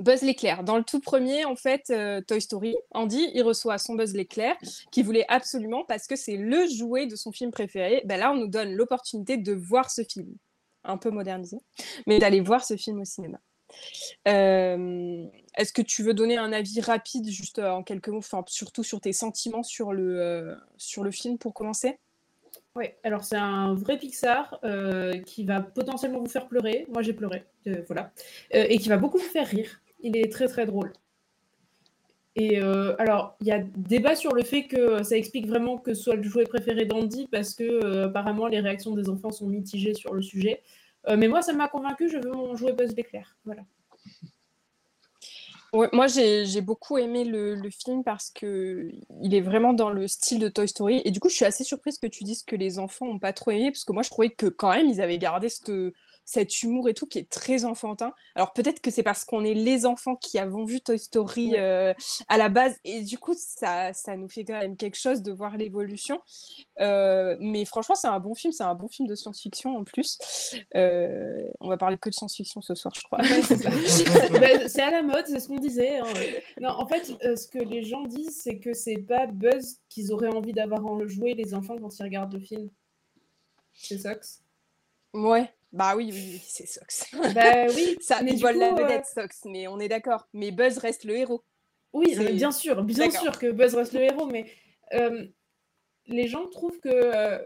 [0.00, 0.64] Buzz l'éclair.
[0.64, 4.56] Dans le tout premier, en fait, euh, Toy Story, Andy, il reçoit son Buzz l'éclair
[4.90, 8.02] qu'il voulait absolument parce que c'est le jouet de son film préféré.
[8.04, 10.34] Ben là, on nous donne l'opportunité de voir ce film,
[10.82, 11.58] un peu modernisé,
[12.06, 13.38] mais d'aller voir ce film au cinéma.
[14.28, 15.24] Euh,
[15.56, 19.00] est-ce que tu veux donner un avis rapide, juste euh, en quelques mots, surtout sur
[19.00, 21.98] tes sentiments sur le, sur le film pour commencer?
[22.76, 24.60] Oui, alors c'est un vrai Pixar
[25.26, 26.86] qui va potentiellement vous faire pleurer.
[26.92, 27.44] Moi j'ai pleuré,
[27.86, 28.12] voilà.
[28.50, 29.80] et qui va beaucoup vous faire rire.
[30.04, 30.92] Il est très très drôle.
[32.36, 36.02] Et alors, il y a débat sur le fait que ça explique vraiment que ce
[36.02, 40.14] soit le jouet préféré d'Andy parce que apparemment les réactions des enfants sont mitigées sur
[40.14, 40.60] le sujet.
[41.08, 43.36] Euh, mais moi, ça m'a convaincu, je veux mon jouet Buzz l'éclair.
[43.44, 43.62] Voilà.
[45.92, 48.90] moi, j'ai beaucoup aimé le, le, film parce que
[49.22, 51.02] il est vraiment dans le style de Toy Story.
[51.04, 53.32] Et du coup, je suis assez surprise que tu dises que les enfants n'ont pas
[53.32, 55.70] trop aimé, parce que moi, je trouvais que quand même, ils avaient gardé cette,
[56.24, 58.12] cet humour et tout qui est très enfantin.
[58.34, 61.92] Alors peut-être que c'est parce qu'on est les enfants qui avons vu Toy Story euh,
[62.28, 65.32] à la base et du coup ça, ça nous fait quand même quelque chose de
[65.32, 66.20] voir l'évolution.
[66.80, 70.18] Euh, mais franchement c'est un bon film, c'est un bon film de science-fiction en plus.
[70.74, 73.20] Euh, on va parler que de science-fiction ce soir je crois.
[74.34, 75.98] Bah, c'est à la mode, c'est ce qu'on disait.
[75.98, 76.06] Hein.
[76.60, 80.28] Non, en fait ce que les gens disent c'est que c'est pas Buzz qu'ils auraient
[80.28, 82.70] envie d'avoir en jouer les enfants quand ils regardent le film.
[83.74, 84.14] C'est ça
[85.12, 87.10] Ouais, bah oui, oui, c'est Sox.
[87.34, 90.28] Bah oui, ça mais vole la vedette euh, Sox, mais on est d'accord.
[90.32, 91.42] Mais Buzz reste le héros.
[91.92, 94.46] Oui, bien sûr, bien sûr que Buzz reste le héros, mais
[94.92, 95.26] euh,
[96.06, 97.38] les gens trouvent que, euh,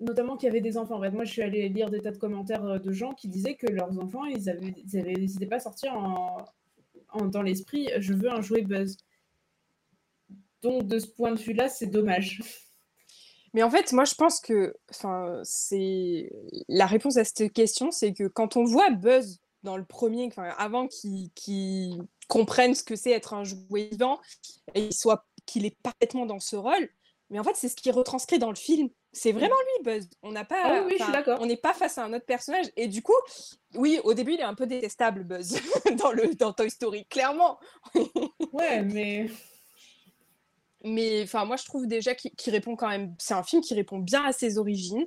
[0.00, 0.96] notamment qu'il y avait des enfants.
[0.96, 3.56] En fait, moi, je suis allée lire des tas de commentaires de gens qui disaient
[3.56, 8.14] que leurs enfants, ils avaient, ils avaient décidé pas à sortir en, dans l'esprit, je
[8.14, 8.96] veux un jouet Buzz.
[10.62, 12.40] Donc, de ce point de vue-là, c'est dommage.
[13.56, 14.76] Mais en fait, moi, je pense que
[15.42, 16.30] c'est
[16.68, 20.88] la réponse à cette question, c'est que quand on voit Buzz dans le premier, avant
[20.88, 24.20] qu'il comprenne ce que c'est être un jouet vivant
[24.74, 26.90] et qu'il soit qu'il est parfaitement dans ce rôle,
[27.30, 28.90] mais en fait, c'est ce qui est retranscrit dans le film.
[29.14, 30.10] C'est vraiment lui, Buzz.
[30.22, 30.98] On n'a pas, ah oui.
[31.40, 32.66] On n'est pas face à un autre personnage.
[32.76, 33.16] Et du coup,
[33.74, 35.58] oui, au début, il est un peu détestable, Buzz,
[35.96, 37.58] dans le dans Toy Story, clairement.
[38.52, 39.30] ouais, mais
[40.84, 43.14] mais enfin, moi, je trouve déjà qu'il répond quand même.
[43.18, 45.06] C'est un film qui répond bien à ses origines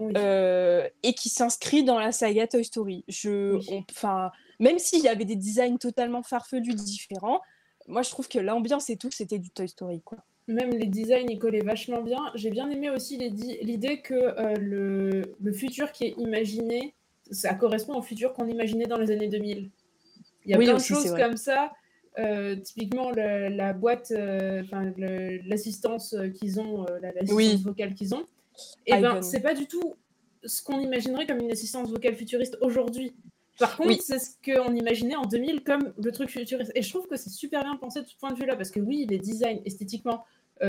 [0.00, 3.04] euh, et qui s'inscrit dans la saga Toy Story.
[3.08, 3.58] Je,
[3.90, 7.40] enfin, même s'il y avait des designs totalement farfelus différents,
[7.88, 10.18] moi, je trouve que l'ambiance et tout, c'était du Toy Story, quoi.
[10.48, 12.30] Même les designs, ils collaient vachement bien.
[12.36, 16.94] J'ai bien aimé aussi l'idée que euh, le, le, futur qui est imaginé,
[17.32, 19.70] ça correspond au futur qu'on imaginait dans les années 2000.
[20.44, 21.72] Il y a plein de choses comme ça
[22.18, 24.92] euh, typiquement, la boîte, euh, enfin
[25.46, 28.26] l'assistance euh, qu'ils ont, l'assistance vocale qu'ils ont,
[28.86, 29.94] et eh ben, c'est pas du tout
[30.44, 33.14] ce qu'on imaginerait comme une assistance vocale futuriste aujourd'hui.
[33.58, 36.72] Par contre, c'est ce qu'on imaginait en 2000 comme le truc futuriste.
[36.74, 38.80] Et je trouve que c'est super bien pensé de ce point de vue-là, parce que
[38.80, 40.24] oui, les designs, esthétiquement,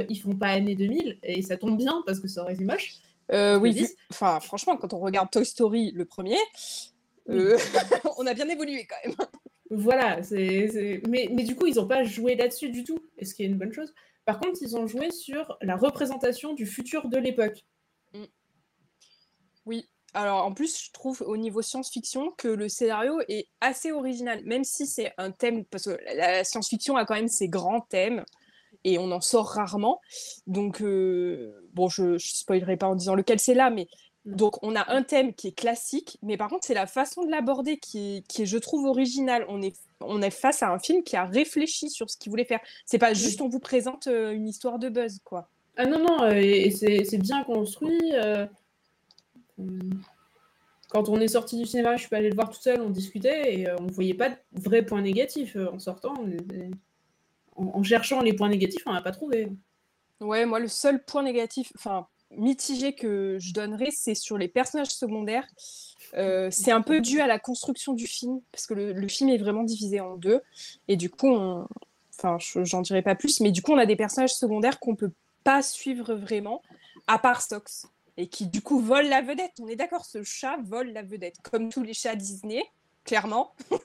[0.10, 2.96] ils font pas année 2000, et ça tombe bien, parce que ça aurait été moche.
[3.32, 6.38] oui, enfin, franchement, quand on regarde Toy Story, le premier,
[7.28, 9.16] on a bien évolué quand même.
[9.70, 13.36] Voilà, c'est, Mais, mais, du coup, ils n'ont pas joué là-dessus du tout, et ce
[13.36, 13.94] qui est une bonne chose.
[14.26, 17.66] Par contre, ils ont joué sur la représentation du futur de l'époque.
[18.14, 18.24] Mm.
[19.66, 24.42] Oui, alors en plus, je trouve au niveau science-fiction que le scénario est assez original,
[24.46, 28.24] même si c'est un thème, parce que la science-fiction a quand même ses grands thèmes,
[28.84, 30.00] et on en sort rarement.
[30.46, 33.88] Donc, euh, bon, je ne spoilerai pas en disant lequel c'est là, mais
[34.28, 37.32] donc, on a un thème qui est classique, mais par contre, c'est la façon de
[37.32, 39.46] l'aborder qui, qui est, je trouve, originale.
[39.48, 42.44] On est, on est face à un film qui a réfléchi sur ce qu'il voulait
[42.44, 42.60] faire.
[42.86, 45.50] C'est pas juste on vous présente euh, une histoire de buzz, quoi.
[45.78, 48.02] Ah non, non, euh, et c'est bien construit.
[48.16, 48.46] Euh,
[50.90, 52.90] quand on est sorti du cinéma, je suis pas allée le voir tout seul, on
[52.90, 56.16] discutait et on ne voyait pas de vrais points négatifs en sortant.
[57.56, 59.48] en, cherchant les points négatifs, on n'a pas trouvé.
[60.20, 64.90] Ouais, moi, le seul point négatif, enfin, mitigé que je donnerais, c'est sur les personnages
[64.90, 65.48] secondaires.
[66.13, 69.38] Euh, c'est un peu dû à la construction du film, parce que le, film est
[69.38, 70.42] vraiment divisé en deux.
[70.88, 71.36] Et du coup,
[72.18, 75.12] enfin, j'en dirai pas plus, mais du coup, on a des personnages secondaires qu'on peut
[75.44, 76.62] pas suivre vraiment,
[77.08, 77.88] à part Stox,
[78.18, 79.54] et qui du coup volent la vedette.
[79.62, 82.63] On est d'accord, ce chat vole la vedette, comme tous les chats Disney
[83.08, 83.56] clairement.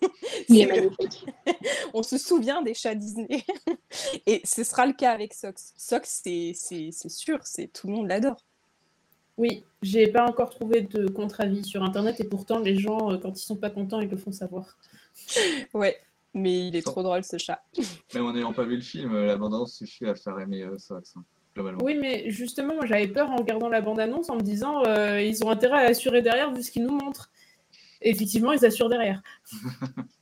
[1.94, 3.44] On se souvient des chats Disney.
[4.26, 5.72] Et ce sera le cas avec Sox.
[5.76, 8.44] Sox, c'est sûr, c'est tout le monde l'adore.
[9.38, 13.38] Oui, j'ai pas encore trouvé de contre-avis sur Internet et pourtant les gens, euh, quand
[13.38, 14.76] ils sont pas contents, ils le font savoir.
[15.72, 15.98] Ouais,
[16.34, 17.62] mais il est trop drôle ce chat.
[18.14, 20.76] Même en n'ayant pas vu le film, euh, la bande-annonce suffit à faire aimer euh,
[20.78, 21.14] Sox.
[21.16, 21.24] Hein,
[21.82, 24.82] oui, mais justement, moi j'avais peur en regardant la bande-annonce en me disant
[25.18, 27.30] ils ont intérêt à assurer derrière vu ce qu'ils nous montrent
[28.04, 29.22] effectivement, ils assurent derrière.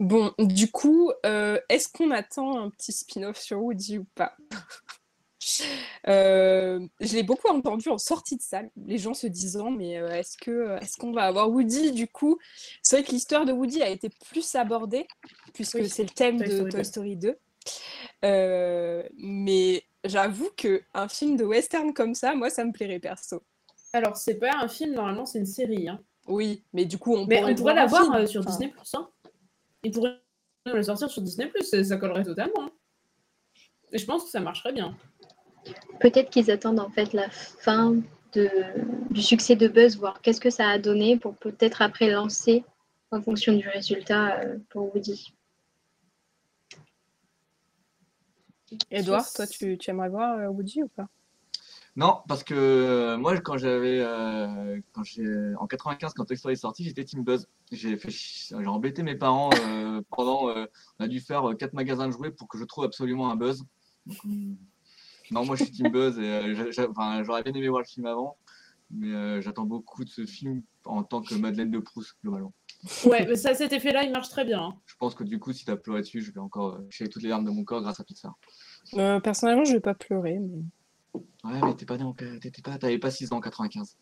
[0.00, 4.36] bon, du coup, euh, est-ce qu'on attend un petit spin-off sur Woody ou pas
[6.08, 10.08] euh, je l'ai beaucoup entendu en sortie de salle, les gens se disant mais euh,
[10.10, 12.38] est-ce que est-ce qu'on va avoir Woody du coup?
[12.82, 15.08] C'est vrai que l'histoire de Woody a été plus abordée
[15.54, 17.38] puisque c'est le thème de Toy Story 2.
[18.22, 23.42] mais j'avoue que un film de western comme ça, moi ça me plairait perso.
[23.92, 25.88] Alors, c'est pas un film, normalement, c'est une série.
[25.88, 26.00] Hein.
[26.28, 28.94] Oui, mais du coup, on mais pourrait, on pourrait la voir euh, sur Disney Plus.
[28.94, 29.08] Hein.
[29.82, 30.20] Ils pourraient
[30.66, 32.62] le sortir sur Disney Plus, ça collerait totalement.
[32.64, 32.70] Hein.
[33.92, 34.96] Et je pense que ça marcherait bien.
[35.98, 37.96] Peut-être qu'ils attendent en fait la fin
[38.32, 38.48] de,
[39.10, 42.64] du succès de Buzz, voir qu'est-ce que ça a donné pour peut-être après lancer
[43.10, 45.34] en fonction du résultat euh, pour Woody.
[48.90, 51.08] Edouard, toi, tu, tu aimerais voir euh, Woody ou pas?
[52.00, 56.54] Non, parce que euh, moi, quand j'avais, euh, quand j'ai, en 95, quand Toy Story
[56.54, 57.46] est sorti, j'étais Team Buzz.
[57.72, 62.12] J'ai fait, j'ai embêté mes parents euh, pendant, on a dû faire quatre magasins de
[62.12, 63.66] jouets pour que je trouve absolument un Buzz.
[64.24, 68.38] non, moi, je suis Team Buzz et j'aurais bien aimé voir le film avant,
[68.90, 72.54] mais j'attends beaucoup de ce film en tant que Madeleine de Proust globalement.
[73.04, 74.62] Ouais, mais ça, cet effet-là, il marche très bien.
[74.62, 74.74] Hein.
[74.86, 77.22] Je pense que du coup, si tu as pleuré dessus, je vais encore chier toutes
[77.22, 78.38] les larmes de mon corps grâce à Pixar.
[79.22, 80.62] personnellement, je vais pas pleurer, mais.
[81.14, 82.12] Ouais, mais t'es pas né en...
[82.12, 82.78] t'étais pas...
[82.78, 83.96] t'avais pas 6 ans en 95.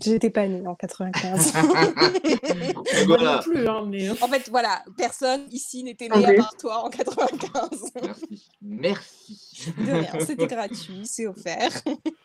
[0.00, 1.52] J'étais pas née en 95.
[3.06, 3.36] voilà.
[3.36, 4.10] non plus, hein, mais...
[4.10, 7.92] En fait, voilà, personne ici n'était né à part toi en 95.
[7.92, 8.50] Merci.
[8.62, 9.72] Merci.
[9.78, 11.70] De rien, c'était gratuit, c'est offert.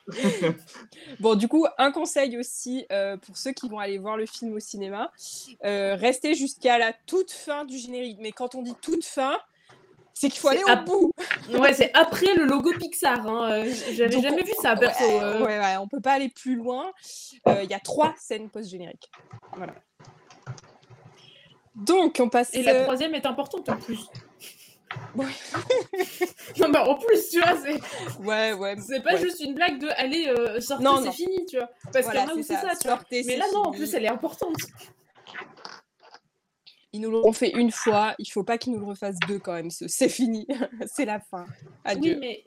[1.20, 4.54] bon, du coup, un conseil aussi euh, pour ceux qui vont aller voir le film
[4.54, 5.12] au cinéma,
[5.64, 8.18] euh, restez jusqu'à la toute fin du générique.
[8.20, 9.38] Mais quand on dit toute fin,
[10.20, 11.14] c'est qu'il faut aller au bout.
[11.60, 13.26] ouais, c'est après le logo Pixar.
[13.26, 13.52] Hein.
[13.52, 15.02] Euh, j'avais jamais vu ça, perso.
[15.02, 15.46] Ouais, euh.
[15.46, 16.92] ouais, ouais, on peut pas aller plus loin.
[17.48, 19.10] Euh, il y a trois scènes post-génériques.
[19.56, 19.76] Voilà.
[21.74, 22.54] Donc, on passe.
[22.54, 24.08] Et la troisième est importante en plus.
[25.16, 27.80] non, bah en plus, tu vois, c'est.
[28.22, 28.76] Ouais, ouais.
[28.86, 31.70] C'est pas juste une blague de aller euh, sortir, c'est fini, tu vois.
[31.94, 33.00] Parce qu'il y en a où c'est ça, tu vois.
[33.10, 34.58] Mais là, non, en plus, elle est importante.
[36.92, 39.54] Ils nous l'ont fait une fois, il faut pas qu'ils nous le refassent deux quand
[39.54, 39.70] même.
[39.70, 40.48] C'est fini,
[40.88, 41.46] c'est la fin.
[41.84, 42.14] Adieu.
[42.14, 42.44] Oui, mais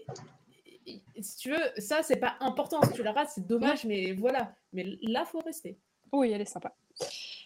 [1.20, 2.82] si tu veux, ça, c'est pas important.
[2.82, 4.54] Si tu la rates, c'est dommage, mais voilà.
[4.72, 5.78] Mais là, faut rester.
[6.12, 6.74] Oui, elle est sympa.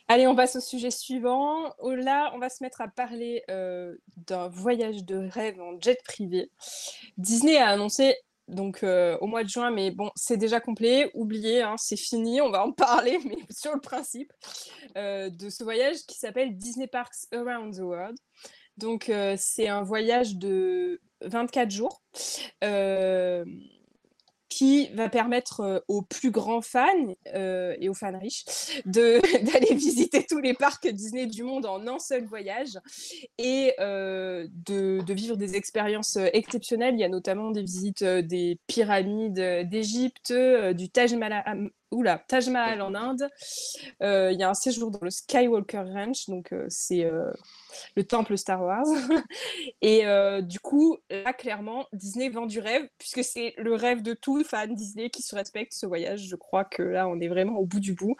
[0.08, 1.72] Allez, on passe au sujet suivant.
[1.78, 6.00] Oh, là, on va se mettre à parler euh, d'un voyage de rêve en jet
[6.04, 6.50] privé.
[7.18, 8.16] Disney a annoncé
[8.48, 11.10] donc euh, au mois de juin, mais bon, c'est déjà complet.
[11.14, 12.40] Oubliez, hein, c'est fini.
[12.40, 14.32] On va en parler, mais sur le principe
[14.96, 18.16] euh, de ce voyage qui s'appelle Disney Parks Around the World.
[18.76, 22.02] Donc, c'est un voyage de 24 jours
[24.48, 28.44] qui va permettre euh, aux plus grands fans euh, et aux fans riches
[28.86, 32.78] d'aller visiter tous les parcs Disney du monde en un seul voyage
[33.38, 36.94] et euh, de, de, vivre des expériences exceptionnelles.
[36.94, 42.82] Il y a notamment des visites des pyramides d'Égypte, du Taj Mahal, Oula, Taj Mahal
[42.82, 43.28] en Inde.
[44.02, 47.30] Euh, il y a un séjour dans le Skywalker Ranch, donc euh, c'est euh,
[47.96, 48.86] le temple Star Wars.
[49.82, 50.04] Et
[50.42, 54.74] du coup, là, clairement, Disney vend du rêve, puisque c'est le rêve de tout fan
[54.74, 56.26] Disney qui se respecte ce voyage.
[56.28, 58.16] Je crois que là, on est vraiment au bout du bout.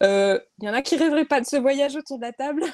[0.00, 2.64] Il y en a qui rêveraient pas de ce voyage autour de la table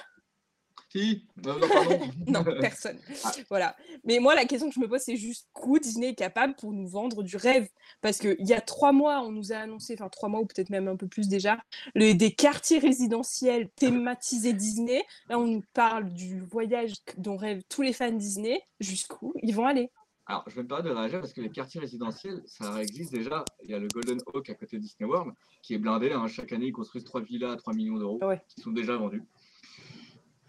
[2.26, 2.98] non, personne.
[3.24, 3.33] Ah.
[3.48, 3.76] Voilà.
[4.05, 6.72] Mais moi, la question que je me pose, c'est juste où Disney est capable pour
[6.72, 7.68] nous vendre du rêve?
[8.00, 10.70] Parce qu'il y a trois mois, on nous a annoncé, enfin trois mois ou peut-être
[10.70, 11.59] même un peu plus déjà,
[11.94, 15.05] des quartiers résidentiels thématisés Disney.
[15.29, 18.61] Là, on nous parle du voyage dont rêvent tous les fans Disney.
[18.81, 19.90] Jusqu'où ils vont aller?
[20.26, 23.44] Alors, je vais me permettre de réagir parce que les quartiers résidentiels, ça existe déjà.
[23.64, 26.12] Il y a le Golden Oak à côté de Disney World qui est blindé.
[26.12, 26.29] Hein.
[26.29, 29.24] Chaque année, ils construisent trois villas à 3 millions d'euros qui sont déjà vendus.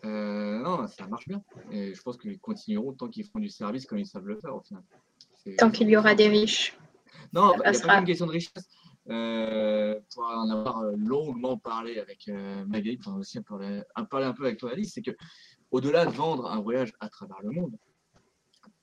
[0.05, 1.43] Euh, non, ça marche bien.
[1.71, 4.55] Et je pense qu'ils continueront tant qu'ils feront du service comme ils savent le faire
[4.55, 4.83] au final.
[5.57, 6.77] Tant qu'il y aura des riches.
[7.33, 8.67] Non, il n'y a pas une question de richesse.
[9.09, 14.33] Euh, pour en avoir euh, longuement parlé avec euh, Magali, enfin aussi un parler, un
[14.33, 15.11] peu avec toi Alice, c'est que
[15.71, 17.75] au-delà de vendre un voyage à travers le monde,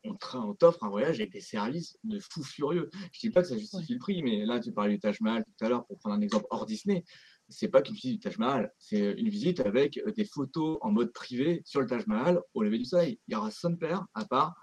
[0.04, 2.90] on, on t'offre un voyage avec des services de fou furieux.
[2.92, 5.20] Je ne dis pas que ça justifie le prix, mais là tu parlais du Taj
[5.20, 7.04] Mahal tout à l'heure pour prendre un exemple hors Disney
[7.48, 11.12] c'est pas qu'une visite du Taj Mahal, c'est une visite avec des photos en mode
[11.12, 13.18] privé sur le Taj Mahal au lever du soleil.
[13.28, 14.54] Il y aura son père à part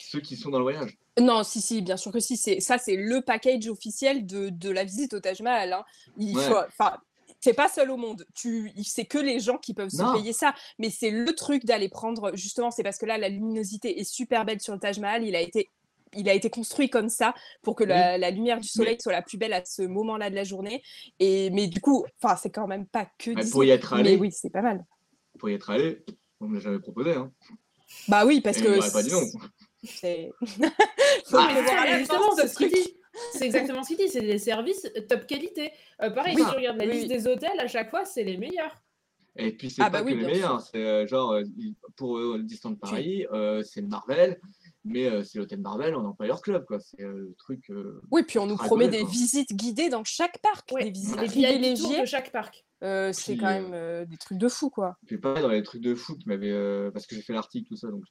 [0.00, 0.96] ceux qui sont dans le voyage.
[1.20, 2.36] Non, si, si, bien sûr que si.
[2.36, 5.72] C'est ça, c'est le package officiel de, de, la visite au Taj Mahal.
[5.72, 5.84] Hein.
[6.16, 6.38] Il
[7.40, 8.26] c'est pas seul au monde.
[8.34, 10.54] Tu, c'est que les gens qui peuvent se payer ça.
[10.78, 12.34] Mais c'est le truc d'aller prendre.
[12.34, 15.24] Justement, c'est parce que là, la luminosité est super belle sur le Taj Mahal.
[15.24, 15.70] Il a été
[16.14, 19.38] il a été construit comme ça pour que la, lumière du soleil soit la plus
[19.38, 20.82] belle à ce moment-là de la journée.
[21.18, 23.30] Et mais du coup, enfin, c'est quand même pas que.
[23.30, 24.12] Mais pour y être allé.
[24.12, 24.84] Mais oui, c'est pas mal.
[25.38, 26.04] Pour y être allé,
[26.40, 27.12] on ne l'a jamais proposé.
[27.12, 27.32] Hein.
[28.08, 28.92] Bah oui, parce que.
[28.92, 29.22] pas dit non.
[29.84, 30.30] C'est.
[33.32, 34.08] C'est exactement ce qu'il dit.
[34.08, 35.72] C'est des services top qualité.
[36.02, 38.80] Euh, pareil, si tu regardes la liste des hôtels, à chaque fois, c'est les meilleurs.
[39.36, 40.60] Et puis, c'est ah pas bah que les meilleurs.
[40.60, 41.42] C'est euh, genre, euh,
[41.96, 43.26] pour le Disneyland Paris,
[43.64, 44.40] c'est Marvel
[44.84, 46.78] mais euh, c'est l'hôtel Marvel en Empire Club, quoi.
[46.80, 47.70] C'est euh, le truc.
[47.70, 52.00] Euh, oui, puis on nous promet des visites guidées dans chaque parc, des visites privilégiées
[52.00, 52.64] de chaque parc.
[52.80, 54.96] c'est quand même des trucs de fou, quoi.
[55.06, 57.76] Puis pas dans les trucs de fou qui m'avaient, parce que j'ai fait l'article tout
[57.76, 58.04] ça, donc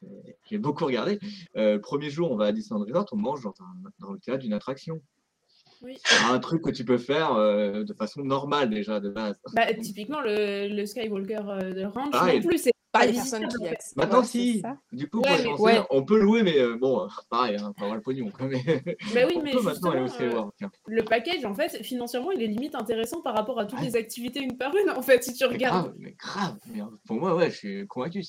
[0.49, 1.19] j'ai beaucoup regardé.
[1.81, 3.53] premier jour, on va à Disneyland Resort, on mange dans,
[3.99, 5.01] dans le théâtre d'une attraction.
[5.83, 5.95] Oui.
[6.31, 9.39] Un truc que tu peux faire de façon normale déjà de base.
[9.53, 13.57] Bah, typiquement le, le Skywalker de Ranch non plus, c'est pas personne qui
[13.95, 14.61] Maintenant, si.
[14.91, 15.21] Du coup,
[15.89, 18.31] on peut louer, mais euh, bon, euh, pareil, hein, pas avoir le pognon.
[18.41, 18.63] Mais,
[19.13, 20.51] mais oui, mais maintenant aller aussi voir.
[20.87, 24.41] Le package, en fait, financièrement, il est limite intéressant par rapport à toutes les activités
[24.41, 25.93] une par une, en fait, si tu regardes.
[25.97, 26.57] mais grave.
[27.05, 28.23] pour moi, ouais, je suis convaincu.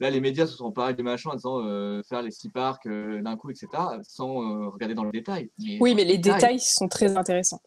[0.00, 2.88] Là, les médias se sont parés du machin en disant euh, faire les six parcs
[2.88, 3.68] d'un coup, etc.,
[4.02, 5.50] sans regarder dans le détail.
[5.80, 7.60] oui, mais les détails sont très intéressants.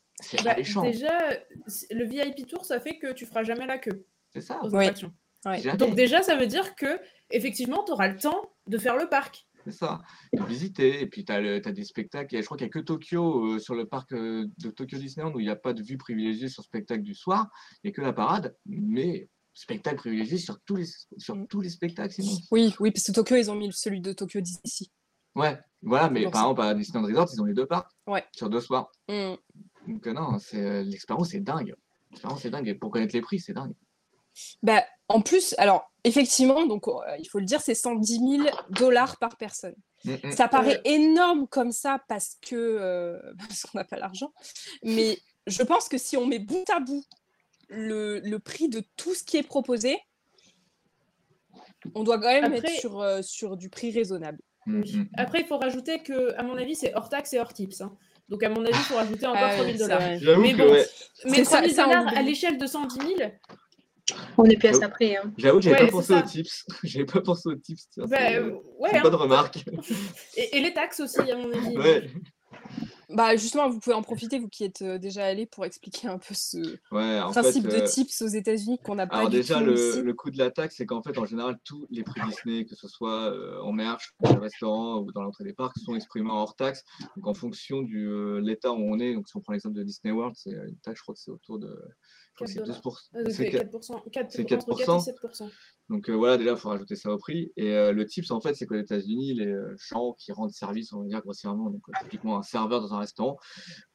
[0.43, 1.19] Bah, déjà,
[1.91, 4.05] le VIP Tour, ça fait que tu feras jamais la queue.
[4.33, 4.59] C'est ça.
[5.77, 6.99] Donc déjà, ça veut dire que
[7.31, 9.45] effectivement, tu auras le temps de faire le parc.
[9.65, 10.01] C'est ça,
[10.33, 11.01] de visiter.
[11.01, 12.35] Et puis, tu as, des spectacles.
[12.35, 15.33] je crois qu'il n'y a que Tokyo, euh, sur le parc euh, de Tokyo Disneyland,
[15.33, 17.47] où il n'y a pas de vue privilégiée sur le spectacle du soir.
[17.83, 18.55] Il n'y a que la parade.
[18.65, 20.85] Mais spectacle privilégié sur tous les,
[21.17, 21.47] sur mm.
[21.47, 22.37] tous les spectacles, sinon.
[22.51, 24.89] Oui, oui, parce que Tokyo, ils ont mis celui de Tokyo Disney.
[25.35, 27.89] Ouais, voilà, mais par exemple, à Disneyland Resort, ils ont les deux parcs.
[28.05, 28.23] Ouais.
[28.33, 28.91] Sur deux soirs.
[29.07, 29.35] Mm.
[29.87, 30.37] Donc, euh, non,
[30.83, 31.73] l'expérience, c'est dingue.
[32.11, 32.67] L'expérience, c'est dingue.
[32.67, 33.73] Et pour connaître les prix, c'est dingue.
[34.61, 39.17] Bah, en plus, alors, effectivement, donc, euh, il faut le dire, c'est 110 000 dollars
[39.17, 39.75] par personne.
[40.05, 40.31] Mm, mm.
[40.31, 44.33] Ça paraît énorme comme ça parce que euh, parce qu'on n'a pas l'argent.
[44.83, 45.17] Mais
[45.47, 47.03] je pense que si on met bout à bout
[47.69, 49.97] le, le, prix de tout ce qui est proposé,
[51.95, 54.39] On doit quand même être sur, sur du prix raisonnable.
[54.65, 55.03] Mm.
[55.17, 57.81] Après, il faut rajouter que, à mon avis, c'est hors taxe et hors tips.
[57.81, 57.95] Hein.
[58.29, 60.01] Donc, à mon avis, il faut rajouter encore 3000 dollars.
[60.39, 60.75] Mais bon,
[61.25, 63.31] mais 3000 dollars à l'échelle de 110 000.
[64.37, 65.15] On est plus à ça près.
[65.15, 65.31] Hein.
[65.37, 66.65] J'avoue que j'avais pas pensé aux tips.
[66.83, 67.87] J'avais pas pensé aux tips.
[67.89, 68.17] Tiens, bah,
[68.79, 69.01] ouais, hein.
[69.03, 69.63] remarque.
[70.35, 71.77] Et, et, les taxes aussi, à mon avis.
[71.77, 72.09] Ouais.
[73.13, 76.17] Bah justement, vous pouvez en profiter, vous qui êtes euh, déjà allé, pour expliquer un
[76.17, 76.57] peu ce
[76.89, 80.31] principe de euh, tips aux États-Unis qu'on n'a pas Alors du déjà, le, le, coût
[80.31, 83.31] de la taxe, c'est qu'en fait, en général, tous les prix Disney, que ce soit
[83.31, 86.83] euh, en merch, dans le restaurant ou dans l'entrée des parcs, sont exprimés hors taxe.
[87.15, 90.11] Donc en fonction de l'État où on est, donc si on prend l'exemple de Disney
[90.11, 91.77] World, c'est une taxe, je crois que c'est autour de
[92.45, 92.97] c'est 4%.
[93.29, 95.05] c'est 4%.
[95.05, 95.51] 4%.
[95.89, 97.51] Donc euh, voilà, déjà, il faut rajouter ça au prix.
[97.57, 101.01] Et euh, le tips, en fait, c'est qu'aux États-Unis, les gens qui rendent service, on
[101.01, 103.37] va dire grossièrement, donc typiquement un serveur dans un restaurant,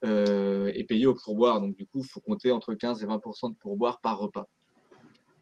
[0.02, 1.60] est payé au pourboire.
[1.60, 4.46] Donc du coup, il faut compter entre 15 et 20% de pourboire par repas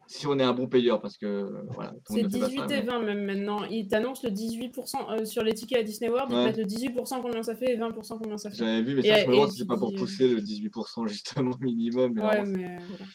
[0.09, 1.93] si on est un bon payeur, parce que voilà.
[2.09, 3.65] C'est 18 et 20 même maintenant.
[3.65, 7.43] Ils t'annoncent le 18% sur les tickets à Disney World, ils mettent le 18% combien
[7.43, 8.55] ça fait et 20% combien ça fait.
[8.55, 11.55] J'avais vu, mais ça, je me demande si c'est pas pour pousser le 18% justement
[11.59, 12.13] minimum.
[12.15, 13.05] Mais ouais, mais voilà.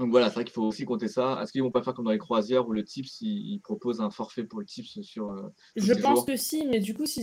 [0.00, 1.38] Donc voilà, c'est vrai qu'il faut aussi compter ça.
[1.42, 4.08] Est-ce qu'ils vont pas faire comme dans les croisières où le TIPS, il, propose un
[4.08, 5.30] forfait pour le TIPS sur.
[5.30, 5.42] Euh,
[5.76, 7.22] je pense que si, mais du coup, si,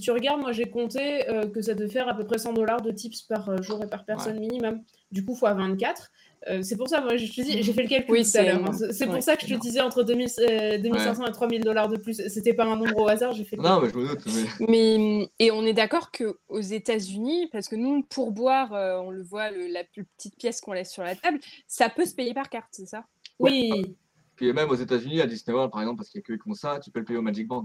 [0.00, 2.80] tu regardes, moi j'ai compté euh, que ça te faire à peu près 100 dollars
[2.80, 4.82] de TIPS par euh, jour et par personne minimum.
[5.10, 6.12] Du coup, fois 24.
[6.48, 8.64] Euh, c'est pour ça, moi, je te dis, j'ai fait le calcul tout à l'heure.
[8.64, 8.72] Hein.
[8.72, 11.96] C'est pour ça que je te disais entre 2000, 2500 euh, et 3000 dollars de
[11.96, 12.20] plus.
[12.28, 14.24] C'était pas un nombre au hasard, j'ai fait Non, mais je me doute.
[14.68, 15.30] Mais...
[15.38, 19.50] et on est d'accord qu'aux États-Unis, parce que nous, pour boire, euh, on le voit,
[19.50, 21.38] la plus petite pièce qu'on laisse sur la table,
[21.68, 23.04] ça peut se payer par carte, c'est ça?
[23.38, 23.96] Oui.
[24.34, 26.54] Puis même aux États-Unis, à Disney World, par exemple, parce qu'il n'y a que qui
[26.56, 27.64] ça, tu peux le payer au Magic Band.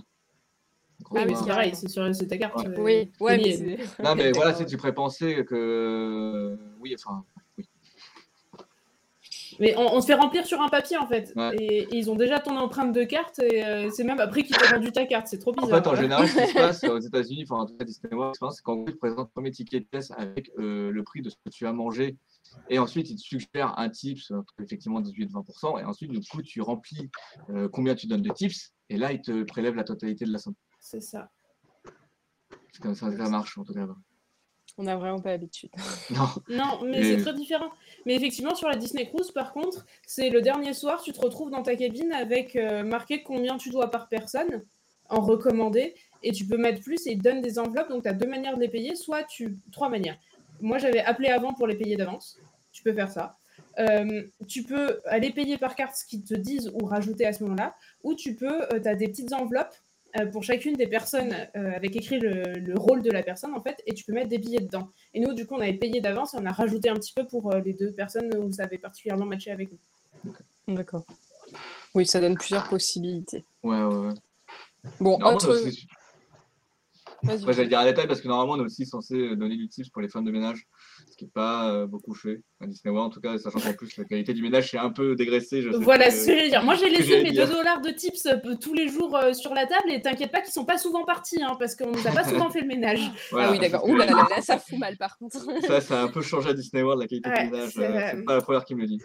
[1.15, 2.67] ah, mais c'est pareil, c'est sur ta carte.
[2.77, 6.57] Oui, ouais, mais Non, mais voilà, si tu pourrais penser que.
[6.79, 7.23] Oui, enfin,
[9.59, 11.33] mais on, se fait remplir sur un papier en fait.
[11.59, 14.75] Et, ils ont déjà ton empreinte de carte et euh, c'est même après qu'ils t'ont
[14.75, 15.27] rendu ta carte.
[15.27, 15.79] C'est trop bizarre.
[15.79, 18.09] En fait, en général, ce qui se passe aux États-Unis, enfin en tout cas Disney
[18.11, 21.21] c'est qu'en gros, ils te présentent le premier ticket de pièce avec euh, le prix
[21.21, 22.17] de ce que tu as mangé.
[22.69, 24.31] Et ensuite, ils te suggèrent un tips
[24.61, 25.81] effectivement 18 et 20%.
[25.81, 27.09] Et ensuite, du coup, tu remplis
[27.49, 28.73] euh, combien tu donnes de tips.
[28.89, 30.55] Et là, ils te prélèvent la totalité de la somme.
[30.79, 31.29] C'est ça.
[32.71, 33.87] C'est comme ça que ça marche en tout cas.
[34.77, 35.71] On n'a vraiment pas l'habitude.
[36.11, 36.27] Non.
[36.49, 37.69] non, mais c'est très différent.
[38.05, 41.49] Mais effectivement, sur la Disney Cruise, par contre, c'est le dernier soir, tu te retrouves
[41.49, 44.63] dans ta cabine avec euh, marqué combien tu dois par personne
[45.09, 45.95] en recommandé.
[46.23, 47.89] Et tu peux mettre plus et ils te donnent des enveloppes.
[47.89, 48.95] Donc, tu as deux manières de les payer.
[48.95, 49.57] Soit tu.
[49.71, 50.17] Trois manières.
[50.61, 52.39] Moi, j'avais appelé avant pour les payer d'avance.
[52.71, 53.37] Tu peux faire ça.
[53.79, 57.43] Euh, tu peux aller payer par carte ce qu'ils te disent ou rajouter à ce
[57.43, 57.75] moment-là.
[58.03, 58.63] Ou tu peux.
[58.73, 59.75] Euh, tu as des petites enveloppes
[60.31, 63.93] pour chacune des personnes euh, avec écrit le, rôle de la personne en fait et
[63.93, 64.91] tu peux mettre des billets dedans.
[65.13, 67.25] Et nous du coup on avait payé d'avance et on a rajouté un petit peu
[67.25, 70.33] pour euh, les deux personnes où ça avait particulièrement matché avec nous.
[70.67, 71.05] D'accord.
[71.93, 73.45] Oui, ça donne plusieurs possibilités.
[73.63, 74.13] Ouais, ouais, ouais.
[74.99, 75.57] Bon, autre...
[77.23, 79.89] Moi, j'allais dire un détail parce que normalement, on est aussi censé donner du tips
[79.89, 80.67] pour les femmes de ménage,
[81.09, 83.73] ce qui n'est pas euh, beaucoup fait à Disney World, en tout cas, sachant qu'en
[83.73, 85.61] plus, la qualité du ménage est un peu dégraissée.
[85.61, 86.63] Je voilà ce que je veux dire.
[86.63, 89.65] Moi, j'ai laissé mes 2 dollars de tips euh, tous les jours euh, sur la
[89.65, 92.23] table et t'inquiète pas qu'ils sont pas souvent partis hein, parce qu'on nous a pas
[92.29, 93.11] souvent fait le ménage.
[93.33, 93.87] ah oui, d'accord.
[93.87, 95.37] Ouh là, là, là, ça fout mal par contre.
[95.65, 97.71] ça, ça a un peu changé à Disney World, la qualité du ménage.
[97.75, 99.01] C'est pas la première qui me le dit.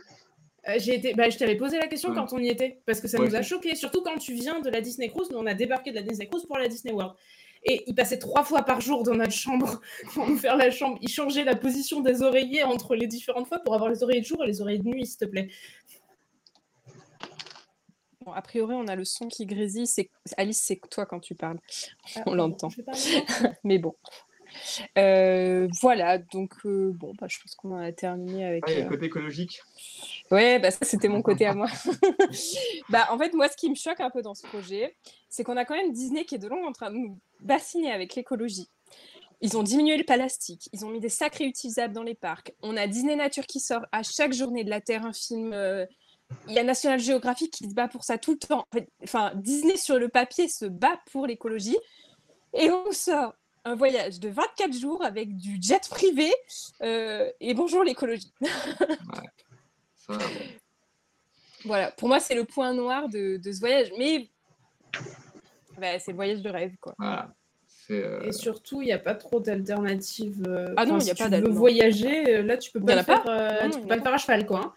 [0.79, 3.19] j'ai été, bah, je t'avais posé la question quand on y était, parce que ça
[3.19, 5.31] nous a choqué, surtout quand tu viens de la Disney Cruise.
[5.31, 7.15] Nous, on a débarqué de la Disney Cruise pour la Disney World.
[7.65, 9.81] Et il passait trois fois par jour dans notre chambre
[10.15, 10.99] pour nous faire la chambre.
[11.01, 14.27] Il changeait la position des oreillers entre les différentes fois pour avoir les oreillers de
[14.27, 15.49] jour et les oreillers de nuit, s'il te plaît.
[18.25, 19.87] Bon, a priori, on a le son qui grésille.
[19.87, 21.59] C'est Alice, c'est toi quand tu parles.
[22.17, 22.69] Ah, on l'entend.
[23.65, 23.95] Mais bon.
[24.99, 28.65] Euh, voilà, donc euh, bon, bah, je pense qu'on a terminé avec.
[28.67, 29.61] Ah, il y a le euh, côté écologique.
[30.33, 31.69] Ouais, bah, ça c'était mon côté à moi.
[32.89, 34.97] bah, en fait, moi, ce qui me choque un peu dans ce projet,
[35.29, 37.93] c'est qu'on a quand même Disney qui est de long en train de nous bassiner
[37.93, 38.71] avec l'écologie.
[39.43, 42.55] Ils ont diminué le plastique, ils ont mis des sacs réutilisables dans les parcs.
[42.63, 45.53] On a Disney Nature qui sort à chaque journée de la Terre un film.
[46.49, 48.65] Il y a National Geographic qui se bat pour ça tout le temps.
[49.03, 51.77] Enfin, Disney sur le papier se bat pour l'écologie.
[52.55, 56.33] Et on sort un voyage de 24 jours avec du jet privé
[56.83, 58.33] euh, et bonjour l'écologie.
[61.65, 64.29] Voilà, pour moi c'est le point noir de, ce voyage, mais
[65.79, 66.95] bah, c'est le voyage de rêve quoi.
[67.91, 70.43] Euh, et surtout, il n'y a pas trop d'alternatives.
[70.47, 71.59] Euh, ah non, il n'y a pas d'alternatives.
[71.59, 73.23] voyager, là, tu peux pas, le faire,
[73.71, 74.61] tu peux pas le faire à cheval, quoi.
[74.61, 74.73] Hein.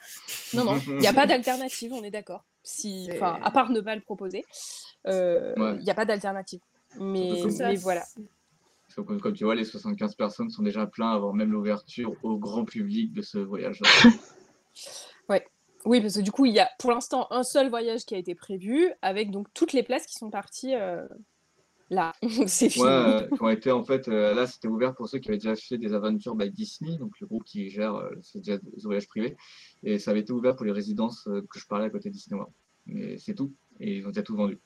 [0.53, 2.43] Non, non, il n'y a pas d'alternative, on est d'accord.
[2.63, 4.43] Si, à part ne pas le proposer,
[5.05, 6.59] il n'y a pas d'alternative.
[6.99, 8.03] Mais, mais voilà
[9.03, 13.13] comme, tu vois, les 75 personnes sont déjà pleins avant même l'ouverture au grand public
[13.13, 13.81] de ce voyage.
[15.29, 15.45] ouais,
[15.85, 18.17] Oui, parce que du coup, il y a pour l'instant un seul voyage qui a
[18.17, 21.07] été prévu, avec donc toutes les places qui sont parties euh,
[21.89, 22.13] là.
[22.47, 22.85] c'est fini.
[22.85, 25.55] Ouais, qui ont été en fait, euh, là, c'était ouvert pour ceux qui avaient déjà
[25.55, 29.35] fait des aventures by Disney, donc le groupe qui gère euh, déjà des voyages privés.
[29.83, 32.37] Et ça avait été ouvert pour les résidences que je parlais à côté de Disney
[32.37, 32.53] World.
[32.87, 33.53] Mais c'est tout.
[33.79, 34.59] Et ils ont déjà tout vendu.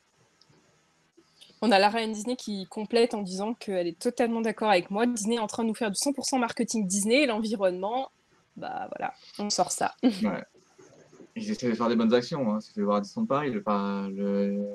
[1.62, 5.06] On a la reine Disney qui complète en disant qu'elle est totalement d'accord avec moi.
[5.06, 8.12] Disney est en train de nous faire du 100% marketing Disney et l'environnement,
[8.60, 9.96] bah voilà, on sort ça.
[10.04, 10.44] Ouais.
[11.36, 12.52] Ils essaient de faire des bonnes actions.
[12.52, 12.60] Hein.
[12.60, 13.64] Ça fait voir à Disneyland Paris, le,
[14.10, 14.66] le,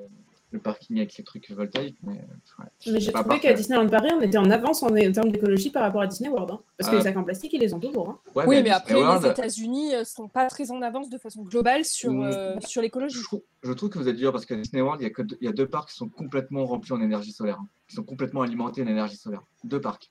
[0.51, 1.99] le, parking avec les trucs voltaïques.
[2.03, 5.70] Mais, ouais, mais j'ai trouvé qu'à Disneyland Paris, on était en avance en, termes d'écologie
[5.70, 6.53] par rapport à Disney World.
[6.53, 6.61] Hein.
[6.78, 6.99] Parce que ah.
[6.99, 8.09] les sacs en plastique, ils les ont toujours.
[8.09, 8.18] Hein.
[8.47, 11.85] oui, mais, après, les États-Unis ne euh, sont pas très en avance de façon globale
[11.85, 13.18] sur, euh, sur l'écologie.
[13.62, 15.45] Je, trouve que vous êtes dur parce qu'à Disney World, il y, a que il
[15.45, 17.59] y a deux parcs qui sont complètement remplis en énergie solaire.
[17.61, 17.68] Hein.
[17.89, 19.43] Qui sont complètement alimentés en énergie solaire.
[19.64, 20.11] Deux parcs.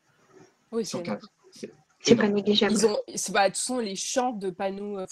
[0.72, 1.33] Oui, sur quatre.
[2.04, 2.74] C'est pas négligeable.
[2.74, 2.98] Ils ont,
[3.32, 5.08] bah, de toute les champs de panneaux euh,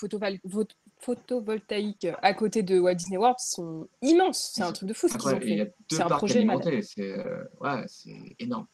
[0.99, 4.51] photovoltaïques à côté de Walt Disney World sont immenses.
[4.53, 5.73] C'est un truc de fou ce qu'ils ont fait.
[5.89, 6.45] C'est un projet
[6.81, 7.85] C'est euh, ouais,
[8.39, 8.67] énorme.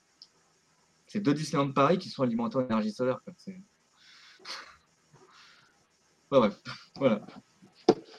[1.06, 3.22] C'est deux Disneyland Paris qui sont alimentés en énergie solaire.
[6.32, 6.60] bref,
[6.96, 7.22] voilà.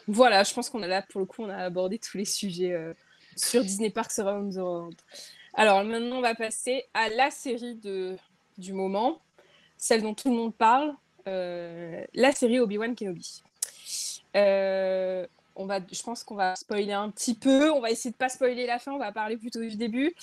[0.07, 2.73] Voilà, je pense qu'on a là, pour le coup, on a abordé tous les sujets
[2.73, 2.95] euh,
[3.37, 4.97] sur Disney Parks Around the World.
[5.55, 8.17] Alors maintenant, on va passer à la série de,
[8.57, 9.21] du moment
[9.79, 10.95] celle dont tout le monde parle,
[11.27, 13.43] euh, la série Obi-Wan Kenobi.
[14.37, 15.27] Euh,
[15.59, 17.71] on va, je pense qu'on va spoiler un petit peu.
[17.71, 18.93] On va essayer de pas spoiler la fin.
[18.93, 20.15] On va parler plutôt du début,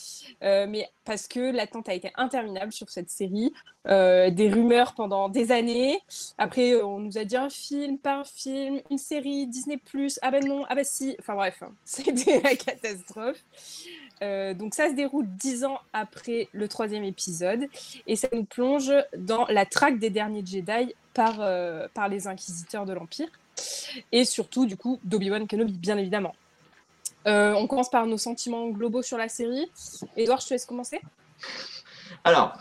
[0.43, 3.53] euh, mais parce que l'attente a été interminable sur cette série.
[3.85, 5.99] des rumeurs pendant des années.
[6.39, 9.79] Après, on nous a dit un film, pas un film, une série, Disney
[10.23, 11.15] Ah ben non, ah ben si.
[11.19, 11.71] Enfin bref, hein.
[11.85, 13.43] c'était la catastrophe.
[14.21, 17.67] Euh, donc ça se déroule dix ans après le troisième épisode
[18.07, 22.85] et ça nous plonge dans la traque des derniers Jedi par, euh, par les inquisiteurs
[22.85, 23.27] de l'Empire
[24.11, 26.35] et surtout du coup d'Obi-Wan Kenobi bien évidemment.
[27.27, 29.71] Euh, on commence par nos sentiments globaux sur la série.
[30.15, 31.01] Edouard, je te laisse commencer.
[32.23, 32.53] Alors,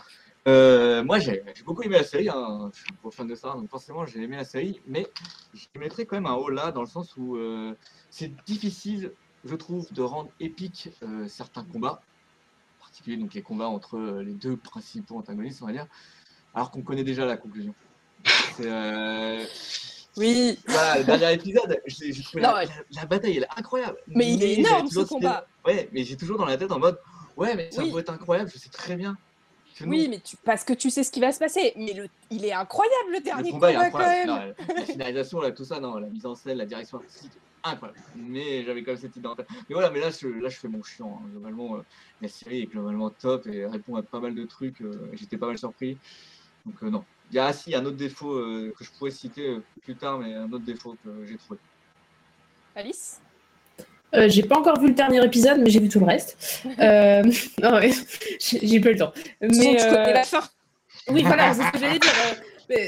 [0.45, 2.71] moi j'ai beaucoup aimé la série, hein.
[2.73, 5.07] je suis un gros fan de ça, donc forcément j'ai aimé la série, mais
[5.53, 7.37] je mettrais quand même un haut là dans le sens où
[8.09, 9.11] c'est difficile
[9.45, 12.01] je trouve, de rendre épique euh, certains combats,
[12.79, 15.87] en particulier donc les combats entre euh, les deux principaux antagonistes, on va dire,
[16.53, 17.73] alors qu'on connaît déjà la conclusion.
[18.61, 19.45] Euh,
[20.17, 20.57] oui.
[20.67, 23.97] le dernier épisode, j'ai trouvé la, bataille elle est incroyable.
[24.07, 25.47] Mais, il est énorme ce combat.
[25.65, 26.99] Ouais, mais j'ai toujours dans la tête en mode,
[27.37, 29.17] ouais, mais ça va être incroyable, je sais très bien.
[29.81, 30.37] Oui, mais tu...
[30.37, 31.73] parce que tu sais ce qui va se passer.
[31.75, 32.07] Mais le...
[32.29, 34.53] il est incroyable le dernier combat, quand même.
[34.75, 37.31] la finalisation, là, tout ça, non, la mise en scène, la direction artistique,
[37.63, 37.99] incroyable.
[38.15, 39.47] Mais j'avais quand même cette idée en tête.
[39.51, 41.19] Mais voilà, mais là, je, là, je fais mon chiant.
[41.21, 41.27] Hein.
[41.31, 41.81] Globalement, euh,
[42.21, 44.81] la série est globalement top et répond à pas mal de trucs.
[44.81, 45.97] Euh, j'étais pas mal surpris.
[46.65, 47.03] Donc, euh, non.
[47.31, 50.51] Il y a aussi un autre défaut que je pourrais citer plus tard, mais un
[50.51, 51.59] autre défaut que j'ai trouvé.
[52.75, 53.19] Alice?
[54.13, 56.63] J'ai pas encore vu le dernier épisode, mais j'ai vu tout le reste.
[56.63, 57.79] non,
[58.39, 59.13] j'ai pas eu le temps.
[59.41, 59.73] Mais
[60.13, 60.43] la fin.
[61.09, 62.11] Oui, voilà, c'est ce que j'allais dire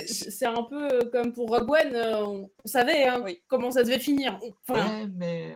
[0.07, 3.99] c'est un peu euh, comme pour Rogue One, euh, on, savait hein, comment ça devait
[3.99, 4.39] finir.
[4.69, 5.55] ouais, mais.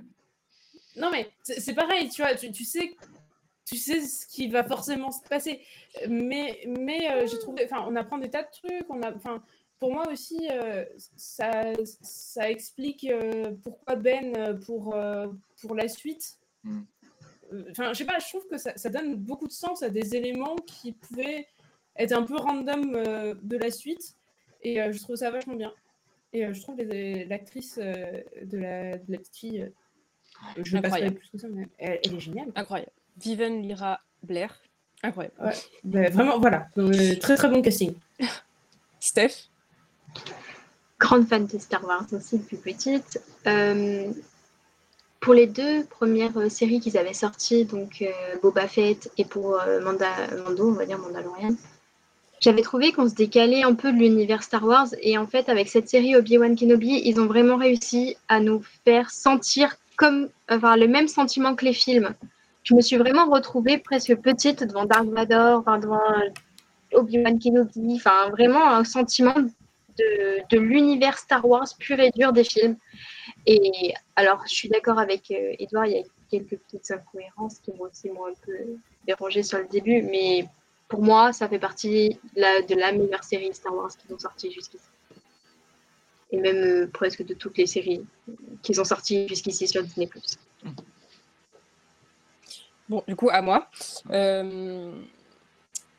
[0.95, 2.93] Non, mais c'est pareil, tu vois, tu, sais,
[3.71, 5.61] tu sais ce qui va forcément se passer.
[6.07, 7.65] Mais, mais euh, j'ai trouvé.
[7.65, 8.89] Enfin, on apprend des tas de trucs.
[8.89, 9.43] On a, enfin,
[9.79, 10.47] pour moi aussi,
[11.15, 11.63] ça,
[12.01, 13.07] ça explique
[13.63, 14.95] pourquoi Ben pour,
[15.59, 16.37] pour la suite.
[16.63, 16.81] Hmm.
[17.71, 20.15] Enfin, je sais pas, je trouve que ça, ça, donne beaucoup de sens à des
[20.15, 21.47] éléments qui pouvaient
[21.97, 24.15] être un peu random euh, de la suite.
[24.63, 25.73] Et euh, je trouve ça vachement bien.
[26.33, 29.71] Et euh, je trouve l'actrice de, la, de la petite fille,
[30.63, 32.51] je ne pas plus que ça, mais elle, est géniale.
[32.55, 32.91] Incroyable.
[33.21, 34.59] Vivian Lyra Blair.
[35.03, 35.35] Incroyable.
[35.39, 36.67] Ouais, vraiment, voilà.
[37.19, 37.93] très très bon casting.
[38.99, 39.49] Steph
[40.99, 43.19] Grande fan de Star Wars aussi depuis petite.
[45.19, 48.03] pour les deux premières séries qu'ils avaient sorties, donc
[48.43, 50.09] Boba Fett et pour Manda,
[50.45, 51.55] Mando, on va dire Mandalorian,
[52.41, 55.69] j'avais trouvé qu'on se décalait un peu de l'univers Star Wars et en fait avec
[55.69, 60.87] cette série Obi-Wan Kenobi, ils ont vraiment réussi à nous faire sentir comme enfin le
[60.87, 62.15] même sentiment que les films.
[62.63, 65.99] Je me suis vraiment retrouvée presque petite devant Dark Vador, devant
[66.93, 69.35] Obi-Wan Kenobi, enfin vraiment un sentiment
[69.97, 72.77] de, de l'univers Star Wars pur et dur des films.
[73.45, 77.71] Et alors je suis d'accord avec euh, Edouard, il y a quelques petites incohérences qui
[77.71, 78.53] m'ont aussi un peu
[79.05, 80.47] dérangé sur le début, mais
[80.87, 84.85] pour moi, ça fait partie de la, meilleure série Star Wars qu'ils ont sorti jusqu'ici.
[86.31, 88.05] Et même euh, presque de toutes les séries
[88.61, 90.09] qu'ils ont sorties jusqu'ici sur Disney.
[92.91, 93.69] Bon, du coup, à moi.
[94.09, 94.91] Euh,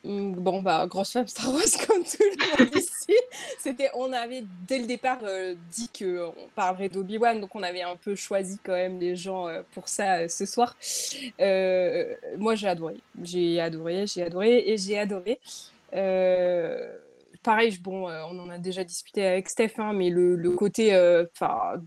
[0.03, 3.15] bon, bah, grosse femme Star Wars comme tout le monde ici.
[3.57, 7.95] C'était, on avait dès le départ euh, dit qu'on parlerait d'Obi-Wan, donc on avait un
[7.95, 10.77] peu choisi quand même les gens euh, pour ça euh, ce soir.
[12.37, 12.97] moi, j'ai adoré.
[13.23, 15.39] J'ai adoré, j'ai adoré et j'ai adoré.
[17.41, 20.95] pareil, bon, on en a déjà discuté avec Steph, hein, mais le, le côté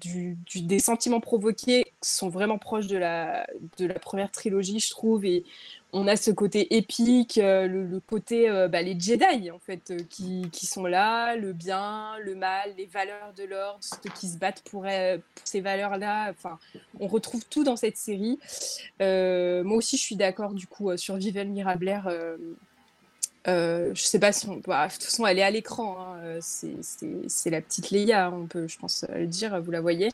[0.01, 3.47] du, du, des sentiments provoqués sont vraiment proches de la,
[3.79, 5.25] de la première trilogie, je trouve.
[5.25, 5.45] Et
[5.93, 9.99] on a ce côté épique, euh, le, côté euh, bah, les Jedi en fait euh,
[10.11, 13.81] qui, sont là, le bien, le mal, les valeurs de l'ordre,
[14.15, 14.85] qui se battent pour,
[15.45, 16.31] ces valeurs-là.
[16.31, 16.59] Enfin,
[17.01, 18.39] on retrouve tout dans cette série.
[19.01, 22.11] moi aussi, je suis d'accord du coup sur Vivel Mirablaire.
[23.47, 24.61] je sais pas si on.
[24.67, 26.15] Bah, de toute façon, elle est à l'écran.
[26.15, 29.63] Hein, c'est la petite Leia, on peut, je pense, le dire.
[29.63, 30.11] Vous la voyez.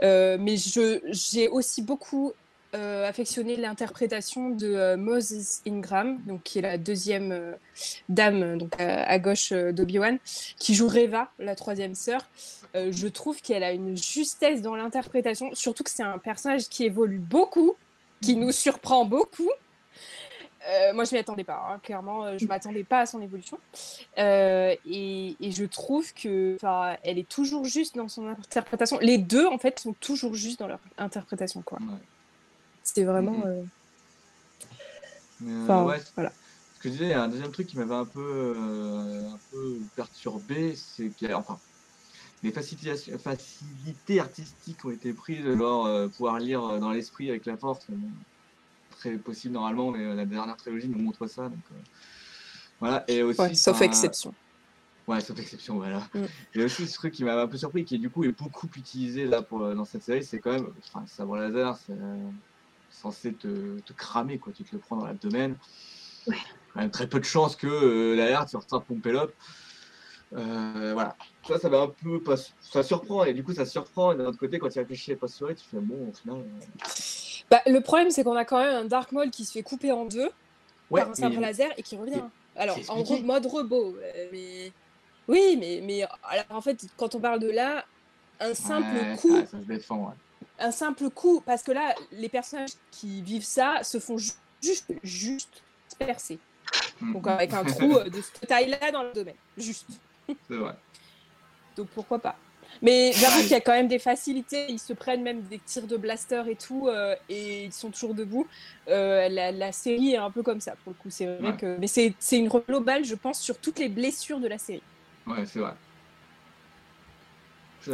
[0.00, 2.32] Mais j'ai aussi beaucoup
[2.76, 7.52] euh, affectionné l'interprétation de euh, Moses Ingram, donc, qui est la deuxième euh,
[8.10, 10.18] dame donc, à, gauche d'Obi-Wan,
[10.58, 12.28] qui joue Reva, la troisième sœur.
[12.74, 17.18] je trouve qu'elle a une justesse dans l'interprétation, surtout que c'est un personnage qui évolue
[17.18, 17.76] beaucoup,
[18.20, 19.50] qui nous surprend beaucoup.
[20.94, 23.58] Moi, je m'y attendais pas, hein, clairement, je m'attendais pas à son évolution.
[24.16, 26.56] Et, et, je trouve que
[27.02, 28.98] elle est toujours juste dans son interprétation.
[29.00, 31.62] Les deux, en fait, sont toujours justes dans leur interprétation.
[31.62, 31.78] Quoi.
[32.86, 33.42] C'était vraiment.
[35.44, 36.32] Euh, ouais, voilà.
[36.76, 40.76] Ce que je disais, un deuxième truc qui m'avait un peu, euh, un peu perturbé,
[40.76, 41.58] c'est qu'il y a, enfin,
[42.44, 47.86] les facilités artistiques ont été prises, genre euh, pouvoir lire dans l'esprit avec la force,
[49.12, 51.48] possible normalement, mais la dernière trilogie nous montre ça.
[51.48, 51.62] Donc,
[52.80, 53.04] voilà.
[53.08, 54.34] Et aussi, sauf exception.
[55.06, 56.00] Ouais, sauf exception, voilà.
[56.14, 56.24] Mm.
[56.54, 59.24] Et aussi, ce truc qui m'a un peu surpris, qui du coup est beaucoup utilisé
[59.24, 61.94] là pour, dans cette série, c'est quand même, enfin, savoir laser, c'est
[62.90, 64.52] censé te, te, cramer, quoi.
[64.52, 65.56] Tu te le prends dans l'abdomen.
[66.26, 66.36] Ouais.
[66.74, 69.32] Quand même très peu de chances que euh, l'air, tu retiens pomper l'op.
[70.32, 71.16] Euh, voilà.
[71.46, 72.20] Ça, ça va un peu.
[72.20, 74.12] Pas, ça surprend, et du coup, ça surprend.
[74.12, 76.44] Et d'un autre côté, quand tu réfléchis à pas tu fais bon, au final.
[77.50, 79.92] Bah, le problème, c'est qu'on a quand même un Dark Maul qui se fait couper
[79.92, 80.30] en deux
[80.90, 82.22] par un sabre laser et qui revient.
[82.56, 83.96] Alors, en mode robot.
[83.96, 84.72] Euh, mais...
[85.28, 87.84] Oui, mais, mais alors, en fait, quand on parle de là,
[88.40, 89.36] un simple coup.
[89.36, 90.14] Ça, ça se défend, ouais
[90.58, 95.62] un simple coup, parce que là, les personnages qui vivent ça se font juste, juste
[95.98, 96.38] percer.
[97.00, 99.34] Donc avec un trou euh, de cette taille-là dans le domaine.
[99.56, 99.86] Juste.
[100.26, 100.74] C'est vrai.
[101.76, 102.36] Donc pourquoi pas.
[102.82, 104.66] Mais j'avoue qu'il y a quand même des facilités.
[104.68, 108.14] Ils se prennent même des tirs de blaster et tout, euh, et ils sont toujours
[108.14, 108.46] debout.
[108.88, 111.10] Euh, la, série est un peu comme ça, pour le coup.
[111.10, 111.76] C'est vrai que.
[111.78, 114.82] Mais c'est une globale, je pense, sur toutes les blessures de la série.
[115.26, 115.72] Ouais, c'est vrai.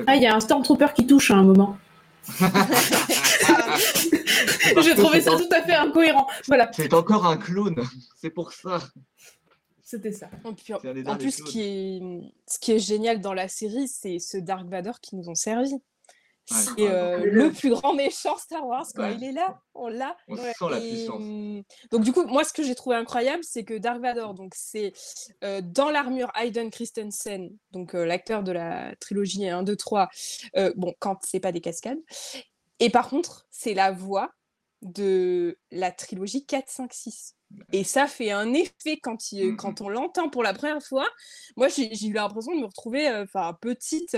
[0.07, 1.76] Ah, il y a un Stormtrooper qui touche à un moment.
[4.83, 6.28] J'ai trouvé ça tout à fait incohérent.
[6.47, 6.70] Voilà.
[6.72, 7.83] C'est encore un clone,
[8.16, 8.78] c'est pour ça.
[9.93, 10.30] C'était ça.
[10.43, 12.01] En plus, ce qui, est,
[12.47, 15.74] ce qui est génial dans la série, c'est ce Dark Vador qui nous ont servi.
[16.47, 19.11] C'est euh, le plus grand méchant Star Wars, quoi.
[19.11, 20.16] Il est là, on l'a.
[20.28, 21.22] On sent la puissance.
[21.90, 24.95] Donc du coup, moi, ce que j'ai trouvé incroyable, c'est que Dark Vador, donc c'est
[25.45, 30.09] euh, dans l'armure Hayden Christensen, donc euh, l'acteur de la trilogie 1, 2, 3.
[30.74, 32.01] bon, quand c'est pas des cascades.
[32.80, 34.32] Et par contre, c'est la voix
[34.83, 37.37] de la trilogie 4, 5, 6.
[37.72, 41.07] Et ça fait un effet quand, il, quand on l'entend pour la première fois.
[41.57, 44.16] Moi, j'ai eu l'impression de me retrouver enfin petite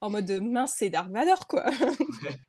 [0.00, 1.64] en mode mince, c'est Dark Vador, quoi.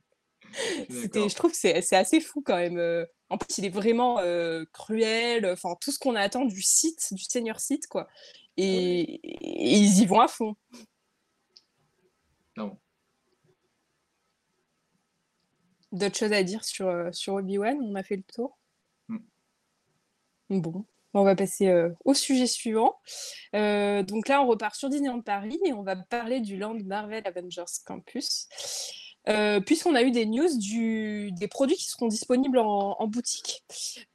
[0.90, 2.78] C'était, je trouve que c'est assez fou quand même.
[2.78, 3.06] Euh.
[3.30, 5.46] En plus, il est vraiment euh, cruel.
[5.46, 8.08] Enfin, tout ce qu'on attend du site, du Seigneur Site, quoi.
[8.56, 10.56] Et, ils y vont à fond.
[12.56, 12.78] Non.
[15.92, 18.58] D'autres choses à dire sur, euh, sur Obi-Wan On a fait le tour
[19.08, 19.20] hmm.
[20.50, 20.86] Bon.
[21.14, 23.00] On va passer euh, au sujet suivant.
[23.56, 27.24] Euh, donc là, on repart sur Disneyland Paris et on va parler du Land Marvel
[27.26, 28.48] Avengers Campus.
[29.28, 33.66] Euh, puisqu'on a eu des news du, des produits qui seront disponibles en, boutique.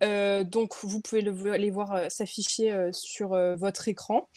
[0.01, 4.29] donc, vous pouvez les voir s'afficher sur votre écran.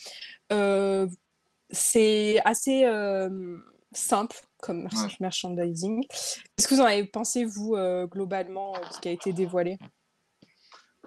[1.69, 2.86] c'est assez
[3.93, 4.88] simple comme
[5.20, 6.05] merchandising.
[6.09, 7.76] Qu'est-ce que vous en avez pensé, vous,
[8.11, 9.78] globalement, ce qui a été dévoilé?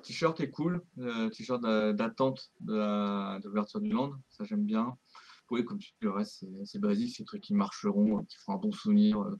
[0.02, 4.96] T-shirt est cool, euh, t-shirt d'attente de l'ouverture du land, ça j'aime bien.
[5.50, 8.54] Oui, comme tu dis, le reste c'est basique, c'est des trucs qui marcheront, qui feront
[8.54, 9.36] un bon souvenir euh,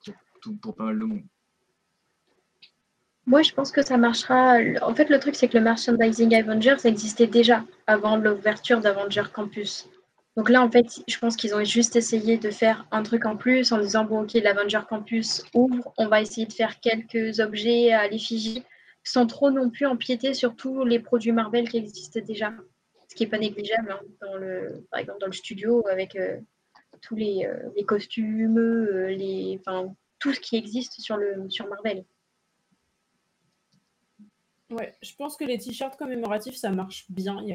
[0.63, 1.23] pour, pas mal de monde.
[3.27, 4.57] Moi, je pense que ça marchera.
[4.81, 9.89] En fait, le truc, c'est que le merchandising Avengers existait déjà avant l'ouverture d'Avenger Campus.
[10.39, 13.37] Donc là, en fait, je pense qu'ils ont juste essayé de faire un truc en
[13.37, 17.91] plus en disant bon, ok, l'Avenger Campus ouvre, on va essayer de faire quelques objets
[17.93, 18.63] à l'effigie
[19.03, 22.53] sans trop non plus empiéter sur tous les produits Marvel qui existaient déjà.
[23.09, 26.17] Ce qui n'est pas négligeable hein, dans le, par exemple dans le studio avec
[27.03, 28.61] tous les, les costumes,
[29.09, 32.05] les, enfin, tout ce qui existe sur, le, sur Marvel.
[34.71, 37.39] Ouais, je pense que les t-shirts commémoratifs, ça marche bien.
[37.41, 37.53] Il n'y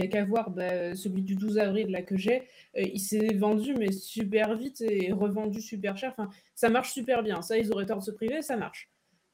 [0.00, 2.42] a qu'à voir bah, celui du 12 avril là, que j'ai.
[2.76, 6.14] Euh, il s'est vendu, mais super vite et revendu super cher.
[6.16, 7.42] Enfin, ça marche super bien.
[7.42, 8.90] Ça, ils auraient tort de se priver, ça marche.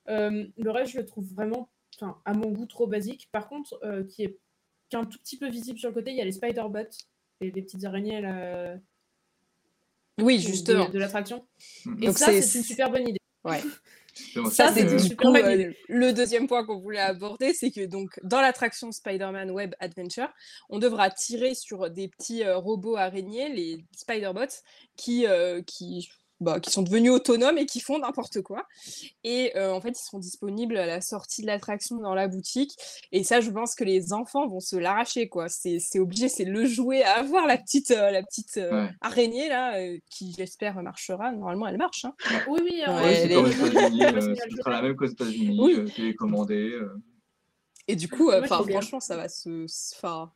[0.09, 1.69] Euh, le reste, je le trouve vraiment,
[2.25, 3.29] à mon goût, trop basique.
[3.31, 4.39] Par contre, euh, qui est
[4.89, 6.97] qu'un tout petit peu visible sur le côté, il y a les Spider-Bots,
[7.43, 8.79] les, les petites araignées là.
[10.19, 10.89] Oui, justement.
[10.89, 11.47] De, l'attraction.
[12.01, 13.21] Et Donc ça, c'est une super bonne idée.
[13.45, 13.61] Ouais.
[14.51, 19.51] Ça, c'est euh, le deuxième point qu'on voulait aborder, c'est que donc dans l'attraction Spider-Man
[19.51, 20.29] Web Adventure,
[20.69, 24.63] on devra tirer sur des petits euh, robots araignées, les Spider-Bots,
[24.97, 26.11] qui, euh, qui
[26.41, 28.67] bah, qui sont devenus autonomes et qui font n'importe quoi.
[29.25, 32.77] Et euh, en fait, ils seront disponibles à la sortie de l'attraction dans la boutique.
[33.11, 35.49] Et ça, je pense que les enfants vont se l'arracher, quoi.
[35.49, 39.81] C'est obligé, c'est le jouet à avoir, la petite, euh, la petite euh, araignée, là,
[40.11, 41.33] qui, j'espère, marchera.
[41.33, 42.05] Normalement, elle marche.
[42.05, 42.15] Hein.
[42.49, 42.83] Oui, oui.
[42.87, 43.03] Hein.
[43.15, 44.01] c'est comme États-Unis.
[44.51, 45.93] ce sera la même qu'aux États-Unis, oui.
[45.93, 46.79] télécommandée.
[47.89, 49.67] Et du coup, franchement, ça va se...
[49.97, 50.33] Enfin,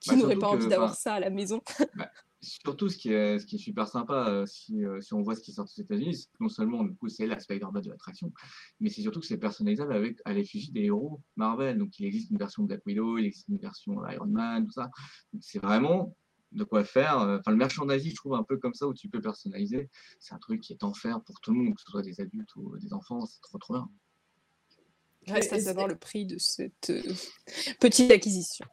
[0.00, 1.60] qui bah, n'aurait pas envie d'avoir ça à la maison?
[1.94, 2.10] Bah,
[2.42, 5.34] Surtout, ce qui est, ce qui est super sympa, euh, si, euh, si, on voit
[5.34, 8.32] ce qui sort aux États-Unis, non seulement du coup c'est la Spider-Man de l'attraction,
[8.80, 11.76] mais c'est surtout que c'est personnalisable avec à l'effigie des héros Marvel.
[11.76, 14.90] Donc il existe une version Black Widow, il existe une version Iron Man, tout ça.
[15.40, 16.16] C'est vraiment
[16.52, 17.18] de quoi faire.
[17.18, 19.90] Euh, enfin, le merchandising, je trouve un peu comme ça où tu peux personnaliser.
[20.18, 22.22] C'est un truc qui est en fer pour tout le monde, que ce soit des
[22.22, 23.26] adultes ou des enfants.
[23.26, 23.90] C'est trop trop bien.
[25.26, 26.90] Reste à savoir le prix de cette
[27.80, 28.64] petite acquisition.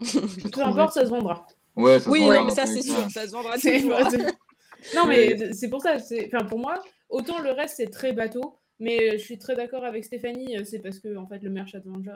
[0.53, 1.45] Peu importe, ça se vendra
[1.78, 3.55] oui, mais ça c'est sûr, ça se vendra
[4.95, 9.17] Non, mais c'est pour ça, enfin, pour moi, autant le reste c'est très bateau, mais
[9.17, 11.75] je suis très d'accord avec Stéphanie, euh, c'est parce que en fait le merch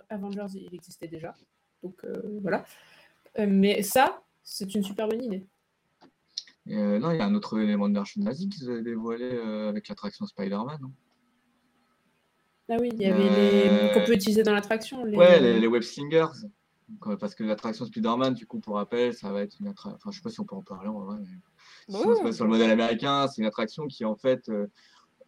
[0.10, 1.34] Avengers, il existait déjà.
[1.84, 2.66] Donc euh, voilà.
[3.40, 5.46] Euh, mais ça, c'est une super bonne idée.
[6.68, 9.30] non, il y a un autre élément de merchandising qu'ils avaient dévoilé
[9.70, 10.92] avec l'attraction Spider-Man.
[12.70, 15.04] Ah oui, il y avait les qu'on peut utiliser dans l'attraction.
[15.04, 15.18] Les...
[15.18, 16.46] Ouais, les, les web slingers.
[17.08, 19.96] Euh, parce que l'attraction Spider-Man, du coup, pour rappel, ça va être une attraction.
[19.96, 21.18] Enfin, je sais pas si on peut en parler en vrai.
[21.90, 22.32] Mais...
[22.32, 24.68] sur le modèle américain, c'est une attraction qui, en fait, euh,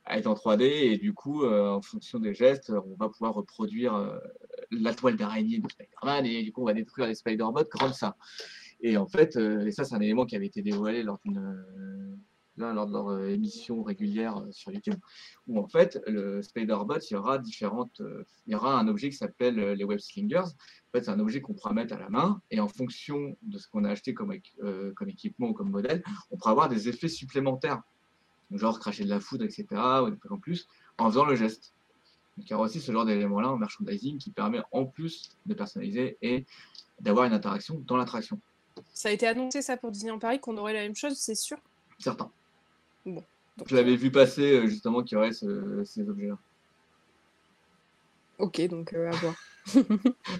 [0.10, 4.20] est en 3D et du coup, euh, en fonction des gestes, on va pouvoir reproduire
[4.72, 8.16] la toile d'araignée de Spider-Man et du coup, on va détruire les Spider-Bots comme ça.
[8.82, 12.20] Et en fait, et ça, c'est un élément qui avait été dévoilé lors d'une
[12.58, 15.00] lors de leur euh, émission régulière euh, sur YouTube,
[15.48, 19.10] où en fait, le Spider-Bot, il y aura différentes, euh, il y aura un objet
[19.10, 20.40] qui s'appelle les Web Slingers.
[20.40, 23.58] En fait, c'est un objet qu'on pourra mettre à la main, et en fonction de
[23.58, 24.34] ce qu'on a acheté comme,
[24.96, 27.82] comme équipement ou comme modèle, on pourra avoir des effets supplémentaires,
[28.52, 29.66] genre cracher de la foudre, etc.,
[30.04, 31.74] ou des trucs en plus, en faisant le geste.
[32.38, 35.54] Donc, il y aura aussi ce genre d'élément-là en merchandising qui permet en plus de
[35.54, 36.46] personnaliser et
[37.00, 38.40] d'avoir une interaction dans l'attraction.
[38.94, 41.36] Ça a été annoncé ça pour Disney en Paris qu'on aurait la même chose, c'est
[41.36, 41.58] sûr?
[42.00, 42.32] Certain.
[43.06, 43.24] Bon.
[43.68, 46.38] je l'avais vu passer euh, justement qu'il y aurait ces objets-là.
[48.40, 49.36] Ok, donc euh, à voir.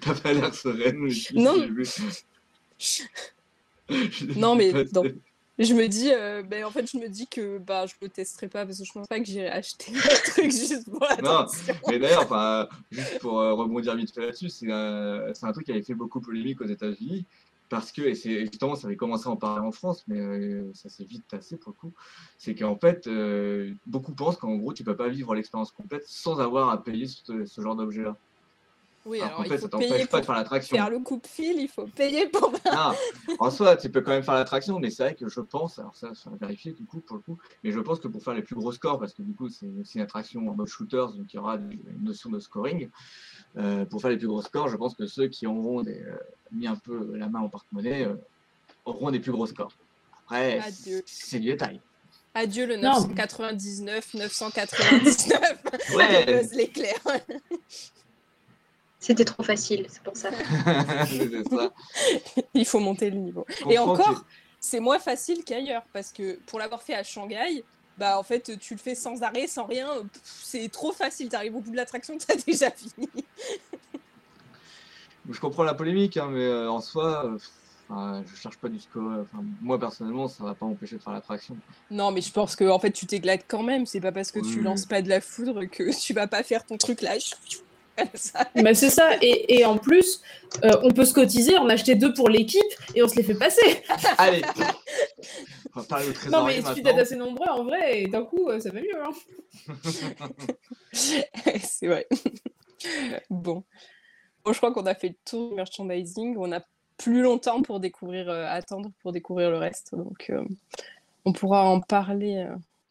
[0.02, 1.10] T'as pas l'air sereine.
[1.34, 1.56] non.
[4.36, 4.72] non, mais
[5.60, 8.48] je me dis, euh, ben, en fait, je me dis que bah, je le testerai
[8.48, 11.46] pas parce que je pense pas que j'irai acheter un truc juste pour la Non,
[11.88, 15.94] mais d'ailleurs, enfin, juste pour rebondir vite fait là-dessus, c'est un truc qui avait fait
[15.94, 17.26] beaucoup polémique aux États-Unis
[17.70, 20.72] parce que, et c'est justement, ça avait commencé à en parler en France, mais euh,
[20.74, 21.94] ça s'est vite tassé pour le coup,
[22.38, 26.40] c'est qu'en fait, euh, beaucoup pensent qu'en gros, tu peux pas vivre l'expérience complète sans
[26.40, 28.16] avoir à payer ce, genre d'objet-là.
[29.06, 30.78] Oui, alors, en fait, ça t'empêche pas de faire l'attraction.
[30.78, 32.54] Faire le coupe-fil, il faut payer pour.
[32.72, 32.94] non,
[33.40, 35.96] en soi, tu peux quand même faire l'attraction, mais c'est vrai que je pense, alors
[35.96, 38.34] ça, ça va vérifier du coup pour le coup, mais je pense que pour faire
[38.34, 41.34] les plus gros scores, parce que du coup, c'est une attraction en mode shooters, donc
[41.34, 42.90] il y aura une notion de scoring.
[43.58, 46.18] Euh, pour faire les plus gros scores, je pense que ceux qui auront euh,
[46.54, 48.16] mis un peu la main au porte-monnaie euh,
[48.86, 49.74] auront des plus gros scores.
[50.26, 50.62] Après,
[51.06, 51.82] c'est du détail.
[52.36, 55.64] Adieu le 999, 999.
[55.96, 56.44] Ouais.
[56.54, 56.96] l'éclair.
[59.00, 60.30] C'était trop facile, c'est pour ça.
[62.54, 63.46] Il faut monter le niveau.
[63.70, 64.26] Et encore,
[64.60, 67.64] c'est moins facile qu'ailleurs parce que pour l'avoir fait à Shanghai,
[67.98, 69.90] bah en fait tu le fais sans arrêt, sans rien,
[70.24, 73.10] c'est trop facile, tu arrives au bout de l'attraction, tu as déjà fini.
[75.30, 77.26] Je comprends la polémique, hein, mais euh, en soi,
[77.92, 79.26] euh, je cherche pas du score.
[79.62, 81.56] moi personnellement, ça va pas m'empêcher de faire l'attraction.
[81.92, 84.40] Non, mais je pense que en fait tu t'éclates quand même, c'est pas parce que
[84.40, 87.14] tu lances pas de la foudre que tu vas pas faire ton truc là.
[88.56, 90.20] bah c'est ça, et, et, en plus,
[90.64, 92.64] euh, on peut se cotiser, en acheter deux pour l'équipe
[92.96, 93.84] et on se les fait passer.
[94.18, 94.42] Allez
[96.32, 98.80] non, mais il suffit d'être assez nombreux en vrai, et d'un coup, euh, ça va
[98.80, 99.04] mieux.
[99.04, 100.30] Hein.
[100.92, 102.08] c'est vrai.
[103.30, 103.64] bon.
[104.46, 104.54] Bon.
[104.54, 106.36] Je crois qu'on a fait le tour du merchandising.
[106.38, 106.62] On a
[106.98, 109.96] plus longtemps pour découvrir, attendre pour découvrir le reste.
[109.96, 110.32] Donc,
[111.26, 112.48] on pourra en parler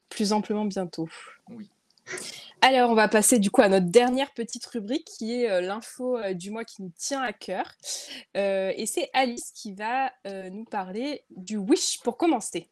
[0.09, 1.09] plus amplement bientôt.
[1.49, 1.69] Oui.
[2.65, 6.17] Alors, on va passer du coup à notre dernière petite rubrique qui est euh, l'info
[6.17, 7.67] euh, du mois qui nous tient à cœur.
[8.37, 10.13] Euh, et c'est Alice qui va
[10.51, 12.69] nous parler du Wish pour commencer.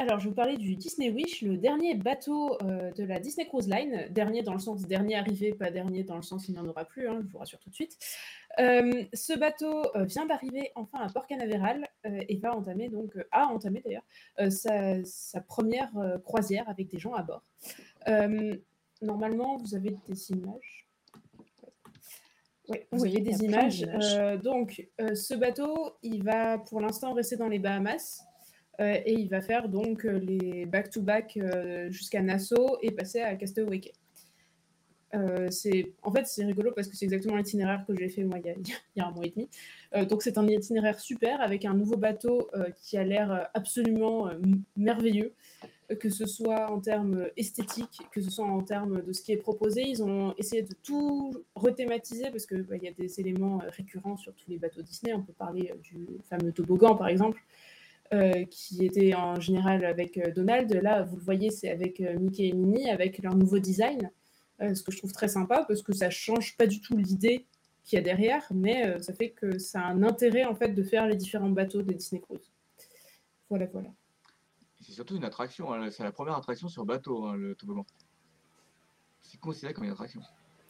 [0.00, 3.48] Alors, je vais vous parler du Disney Wish, le dernier bateau euh, de la Disney
[3.48, 4.06] Cruise Line.
[4.10, 6.84] Dernier dans le sens dernier arrivé, pas dernier dans le sens il n'y en aura
[6.84, 7.98] plus, hein, je vous rassure tout de suite.
[8.60, 13.46] Euh, ce bateau euh, vient d'arriver enfin à Port Canaveral et va entamer, donc, a
[13.48, 14.04] entamé d'ailleurs,
[14.50, 15.90] sa, première
[16.22, 17.42] croisière avec des gens à bord.
[19.02, 20.88] normalement, vous avez des images.
[22.68, 23.80] Oui, vous avez des images.
[24.44, 28.27] donc, ce bateau, il va pour l'instant rester dans les Bahamas.
[28.80, 33.34] Euh, et il va faire donc euh, les back-to-back euh, jusqu'à Nassau et passer à
[33.34, 33.80] Castaway
[35.48, 38.46] c'est en fait c'est rigolo parce que c'est exactement l'itinéraire que j'ai fait moi il
[38.94, 39.48] y, a, un mois et demi.
[40.06, 42.50] donc c'est un itinéraire super avec un nouveau bateau
[42.82, 44.28] qui a l'air absolument
[44.76, 45.32] merveilleux,
[45.98, 49.38] que ce soit en termes esthétiques, que ce soit en termes de ce qui est
[49.38, 49.80] proposé.
[49.88, 54.34] Ils ont essayé de tout rethématiser parce qu'il bah, y a des éléments récurrents sur
[54.34, 55.14] tous les bateaux Disney.
[55.14, 57.42] On peut parler du fameux toboggan par exemple.
[58.14, 60.72] Euh, qui était en général avec euh, Donald.
[60.72, 64.10] Là, vous le voyez, c'est avec euh, Mickey et Minnie, avec leur nouveau design,
[64.60, 67.46] ce que je trouve très sympa parce que ça change pas du tout l'idée
[67.84, 70.82] qu'il y a derrière, mais ça fait que ça a un intérêt en fait de
[70.82, 72.50] faire les différents bateaux de Disney Cruise.
[73.48, 73.90] Voilà, voilà.
[74.80, 75.90] C'est surtout une attraction, hein.
[75.92, 77.86] c'est la première attraction sur bateau, hein, le toboggan.
[79.22, 80.22] C'est considéré comme une attraction.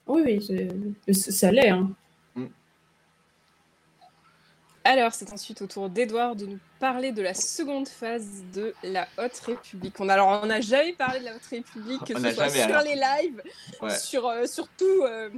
[0.06, 1.70] Oui, oui, ça l'est.
[1.70, 1.94] Hein.
[4.88, 9.06] Alors, c'est ensuite au tour d'Edouard de nous parler de la seconde phase de la
[9.18, 9.94] Haute République.
[10.00, 12.94] On, alors, on n'a jamais parlé de la Haute République, que ce soit sur les
[12.94, 13.42] lives,
[14.00, 14.46] sur, euh,
[14.78, 15.04] tout.
[15.04, 15.28] Euh,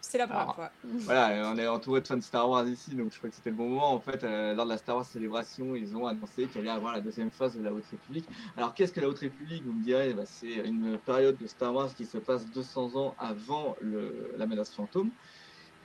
[0.00, 0.72] c'est la première fois.
[0.82, 3.50] Voilà, on est entouré de fans de Star Wars ici, donc je crois que c'était
[3.50, 3.92] le bon moment.
[3.92, 6.92] En fait, euh, lors de la Star Wars célébration, ils ont annoncé qu'il allait avoir
[6.92, 8.26] la deuxième phase de la Haute République.
[8.56, 11.72] Alors, qu'est-ce que la Haute République Vous me direz, bah, c'est une période de Star
[11.72, 15.10] Wars qui se passe 200 ans avant le, la menace fantôme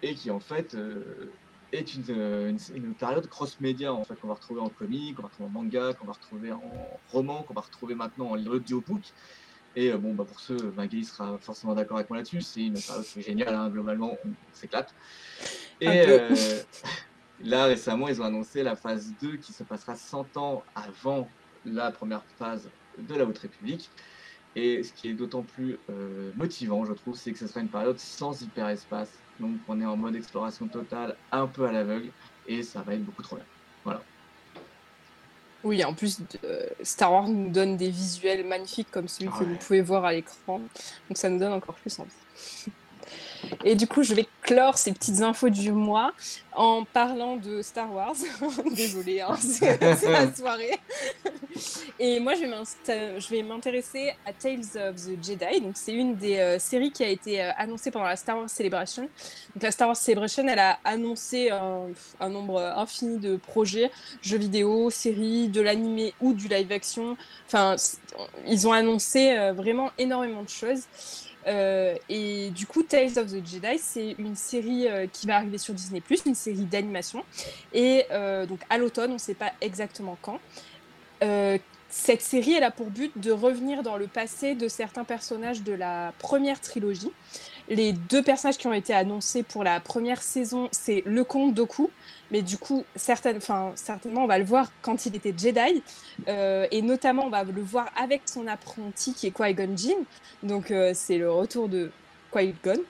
[0.01, 0.75] et qui, en fait,
[1.71, 5.49] est euh, une, période cross-média en fait, qu'on va retrouver en comics, qu'on va retrouver
[5.49, 6.61] en manga, qu'on va retrouver en
[7.11, 9.01] roman, qu'on va retrouver maintenant en audiobook.
[9.75, 12.79] Et euh, bon, bah pour ceux, Maggie sera forcément d'accord avec moi là-dessus, c'est une
[12.79, 14.93] période géniale, hein, globalement, on s'éclate.
[15.81, 16.29] Et euh,
[17.43, 21.27] là, récemment, ils ont annoncé la phase 2 qui se passera 100 ans avant
[21.65, 23.89] la première phase de la Haute République.
[24.55, 25.77] Et ce qui est d'autant plus
[26.37, 29.97] motivant, je trouve, c'est que ce sera une période sans hyperespace, donc on est en
[29.97, 32.09] mode exploration totale, un peu à l'aveugle,
[32.47, 33.45] et ça va être beaucoup trop bien.
[33.83, 34.01] Voilà.
[35.63, 39.55] Oui, en plus, euh, Star Wars nous donne des visuels magnifiques comme celui que vous
[39.55, 40.59] pouvez voir à l'écran.
[41.09, 42.71] Donc ça nous donne encore plus envie.
[43.63, 46.13] Et du coup, je vais clore ces petites infos du mois
[46.53, 48.15] en parlant de Star Wars.
[48.75, 50.79] Désolée, hein, c'est la soirée.
[51.99, 55.61] Et moi, je vais m'intéresser à Tales of the Jedi.
[55.61, 58.49] Donc, c'est une des euh, séries qui a été euh, annoncée pendant la Star Wars
[58.49, 59.03] Celebration.
[59.03, 63.91] Donc, la Star Wars Celebration, elle a annoncé un, nombre infini de projets,
[64.21, 67.17] jeux vidéo, séries, de l'animé ou du live action.
[67.47, 67.75] Enfin,
[68.47, 70.83] ils ont annoncé euh, vraiment énormément de choses.
[71.47, 75.57] Euh, et du coup, Tales of the Jedi, c'est une série euh, qui va arriver
[75.57, 77.23] sur Disney+, une série d'animation.
[77.73, 80.39] Et euh, donc à l'automne, on ne sait pas exactement quand.
[81.89, 85.73] cette série, elle a pour but de revenir dans le passé de certains personnages de
[85.73, 87.11] la première trilogie.
[87.67, 91.89] Les deux personnages qui ont été annoncés pour la première saison, c'est le comte Doku,
[92.29, 93.39] mais du coup, certaines,
[93.75, 95.81] certainement, on va le voir quand il était Jedi,
[96.27, 99.97] euh, et notamment, on va le voir avec son apprenti qui est Qui-Gon Jinn,
[100.43, 101.91] donc euh, c'est le retour de
[102.31, 102.81] Qui-Gon,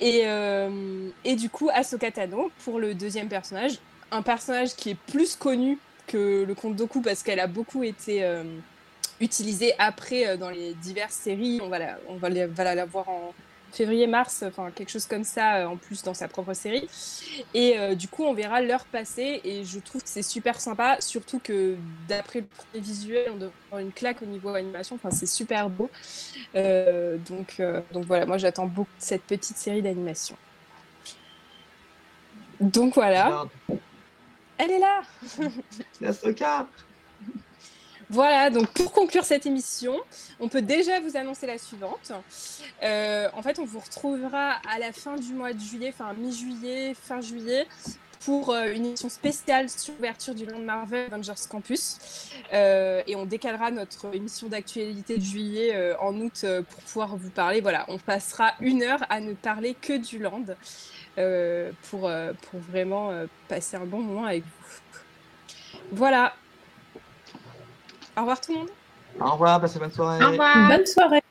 [0.00, 3.78] et, euh, et du coup, Ahsoka Tano pour le deuxième personnage,
[4.10, 8.26] un personnage qui est plus connu que le comte Doku parce qu'elle a beaucoup été
[9.20, 13.34] utilisée après dans les diverses séries, on va la, va la voir en
[13.72, 16.88] février-mars, enfin quelque chose comme ça euh, en plus dans sa propre série.
[17.54, 20.96] Et euh, du coup, on verra l'heure passer et je trouve que c'est super sympa,
[21.00, 21.76] surtout que
[22.08, 24.96] d'après le premier visuel, on devrait avoir une claque au niveau animation.
[24.96, 25.90] Enfin, c'est super beau.
[26.54, 27.62] Euh, donc,
[27.92, 30.36] donc voilà, moi j'attends beaucoup cette petite série d'animation.
[32.60, 33.44] Donc voilà.
[34.58, 35.02] Elle est là.
[38.10, 39.94] Voilà, donc pour conclure cette émission,
[40.40, 42.12] on peut déjà vous annoncer la suivante.
[42.82, 46.94] Euh, en fait, on vous retrouvera à la fin du mois de juillet, enfin mi-juillet,
[46.94, 47.66] fin juillet,
[48.24, 51.98] pour euh, une émission spéciale sur l'ouverture du Land Marvel Avengers Campus.
[52.54, 57.60] Euh, et on décalera notre émission d'actualité de juillet en août pour pouvoir vous parler.
[57.60, 60.46] Voilà, on passera une heure à ne parler que du Land.
[61.90, 63.12] pour, pour vraiment
[63.48, 65.78] passer un bon moment avec vous.
[65.92, 66.34] Voilà.
[68.18, 68.68] Au revoir tout le monde.
[69.20, 70.24] Au revoir, passez bonne soirée.
[70.24, 70.68] Au revoir.
[70.68, 71.22] Bonne soirée.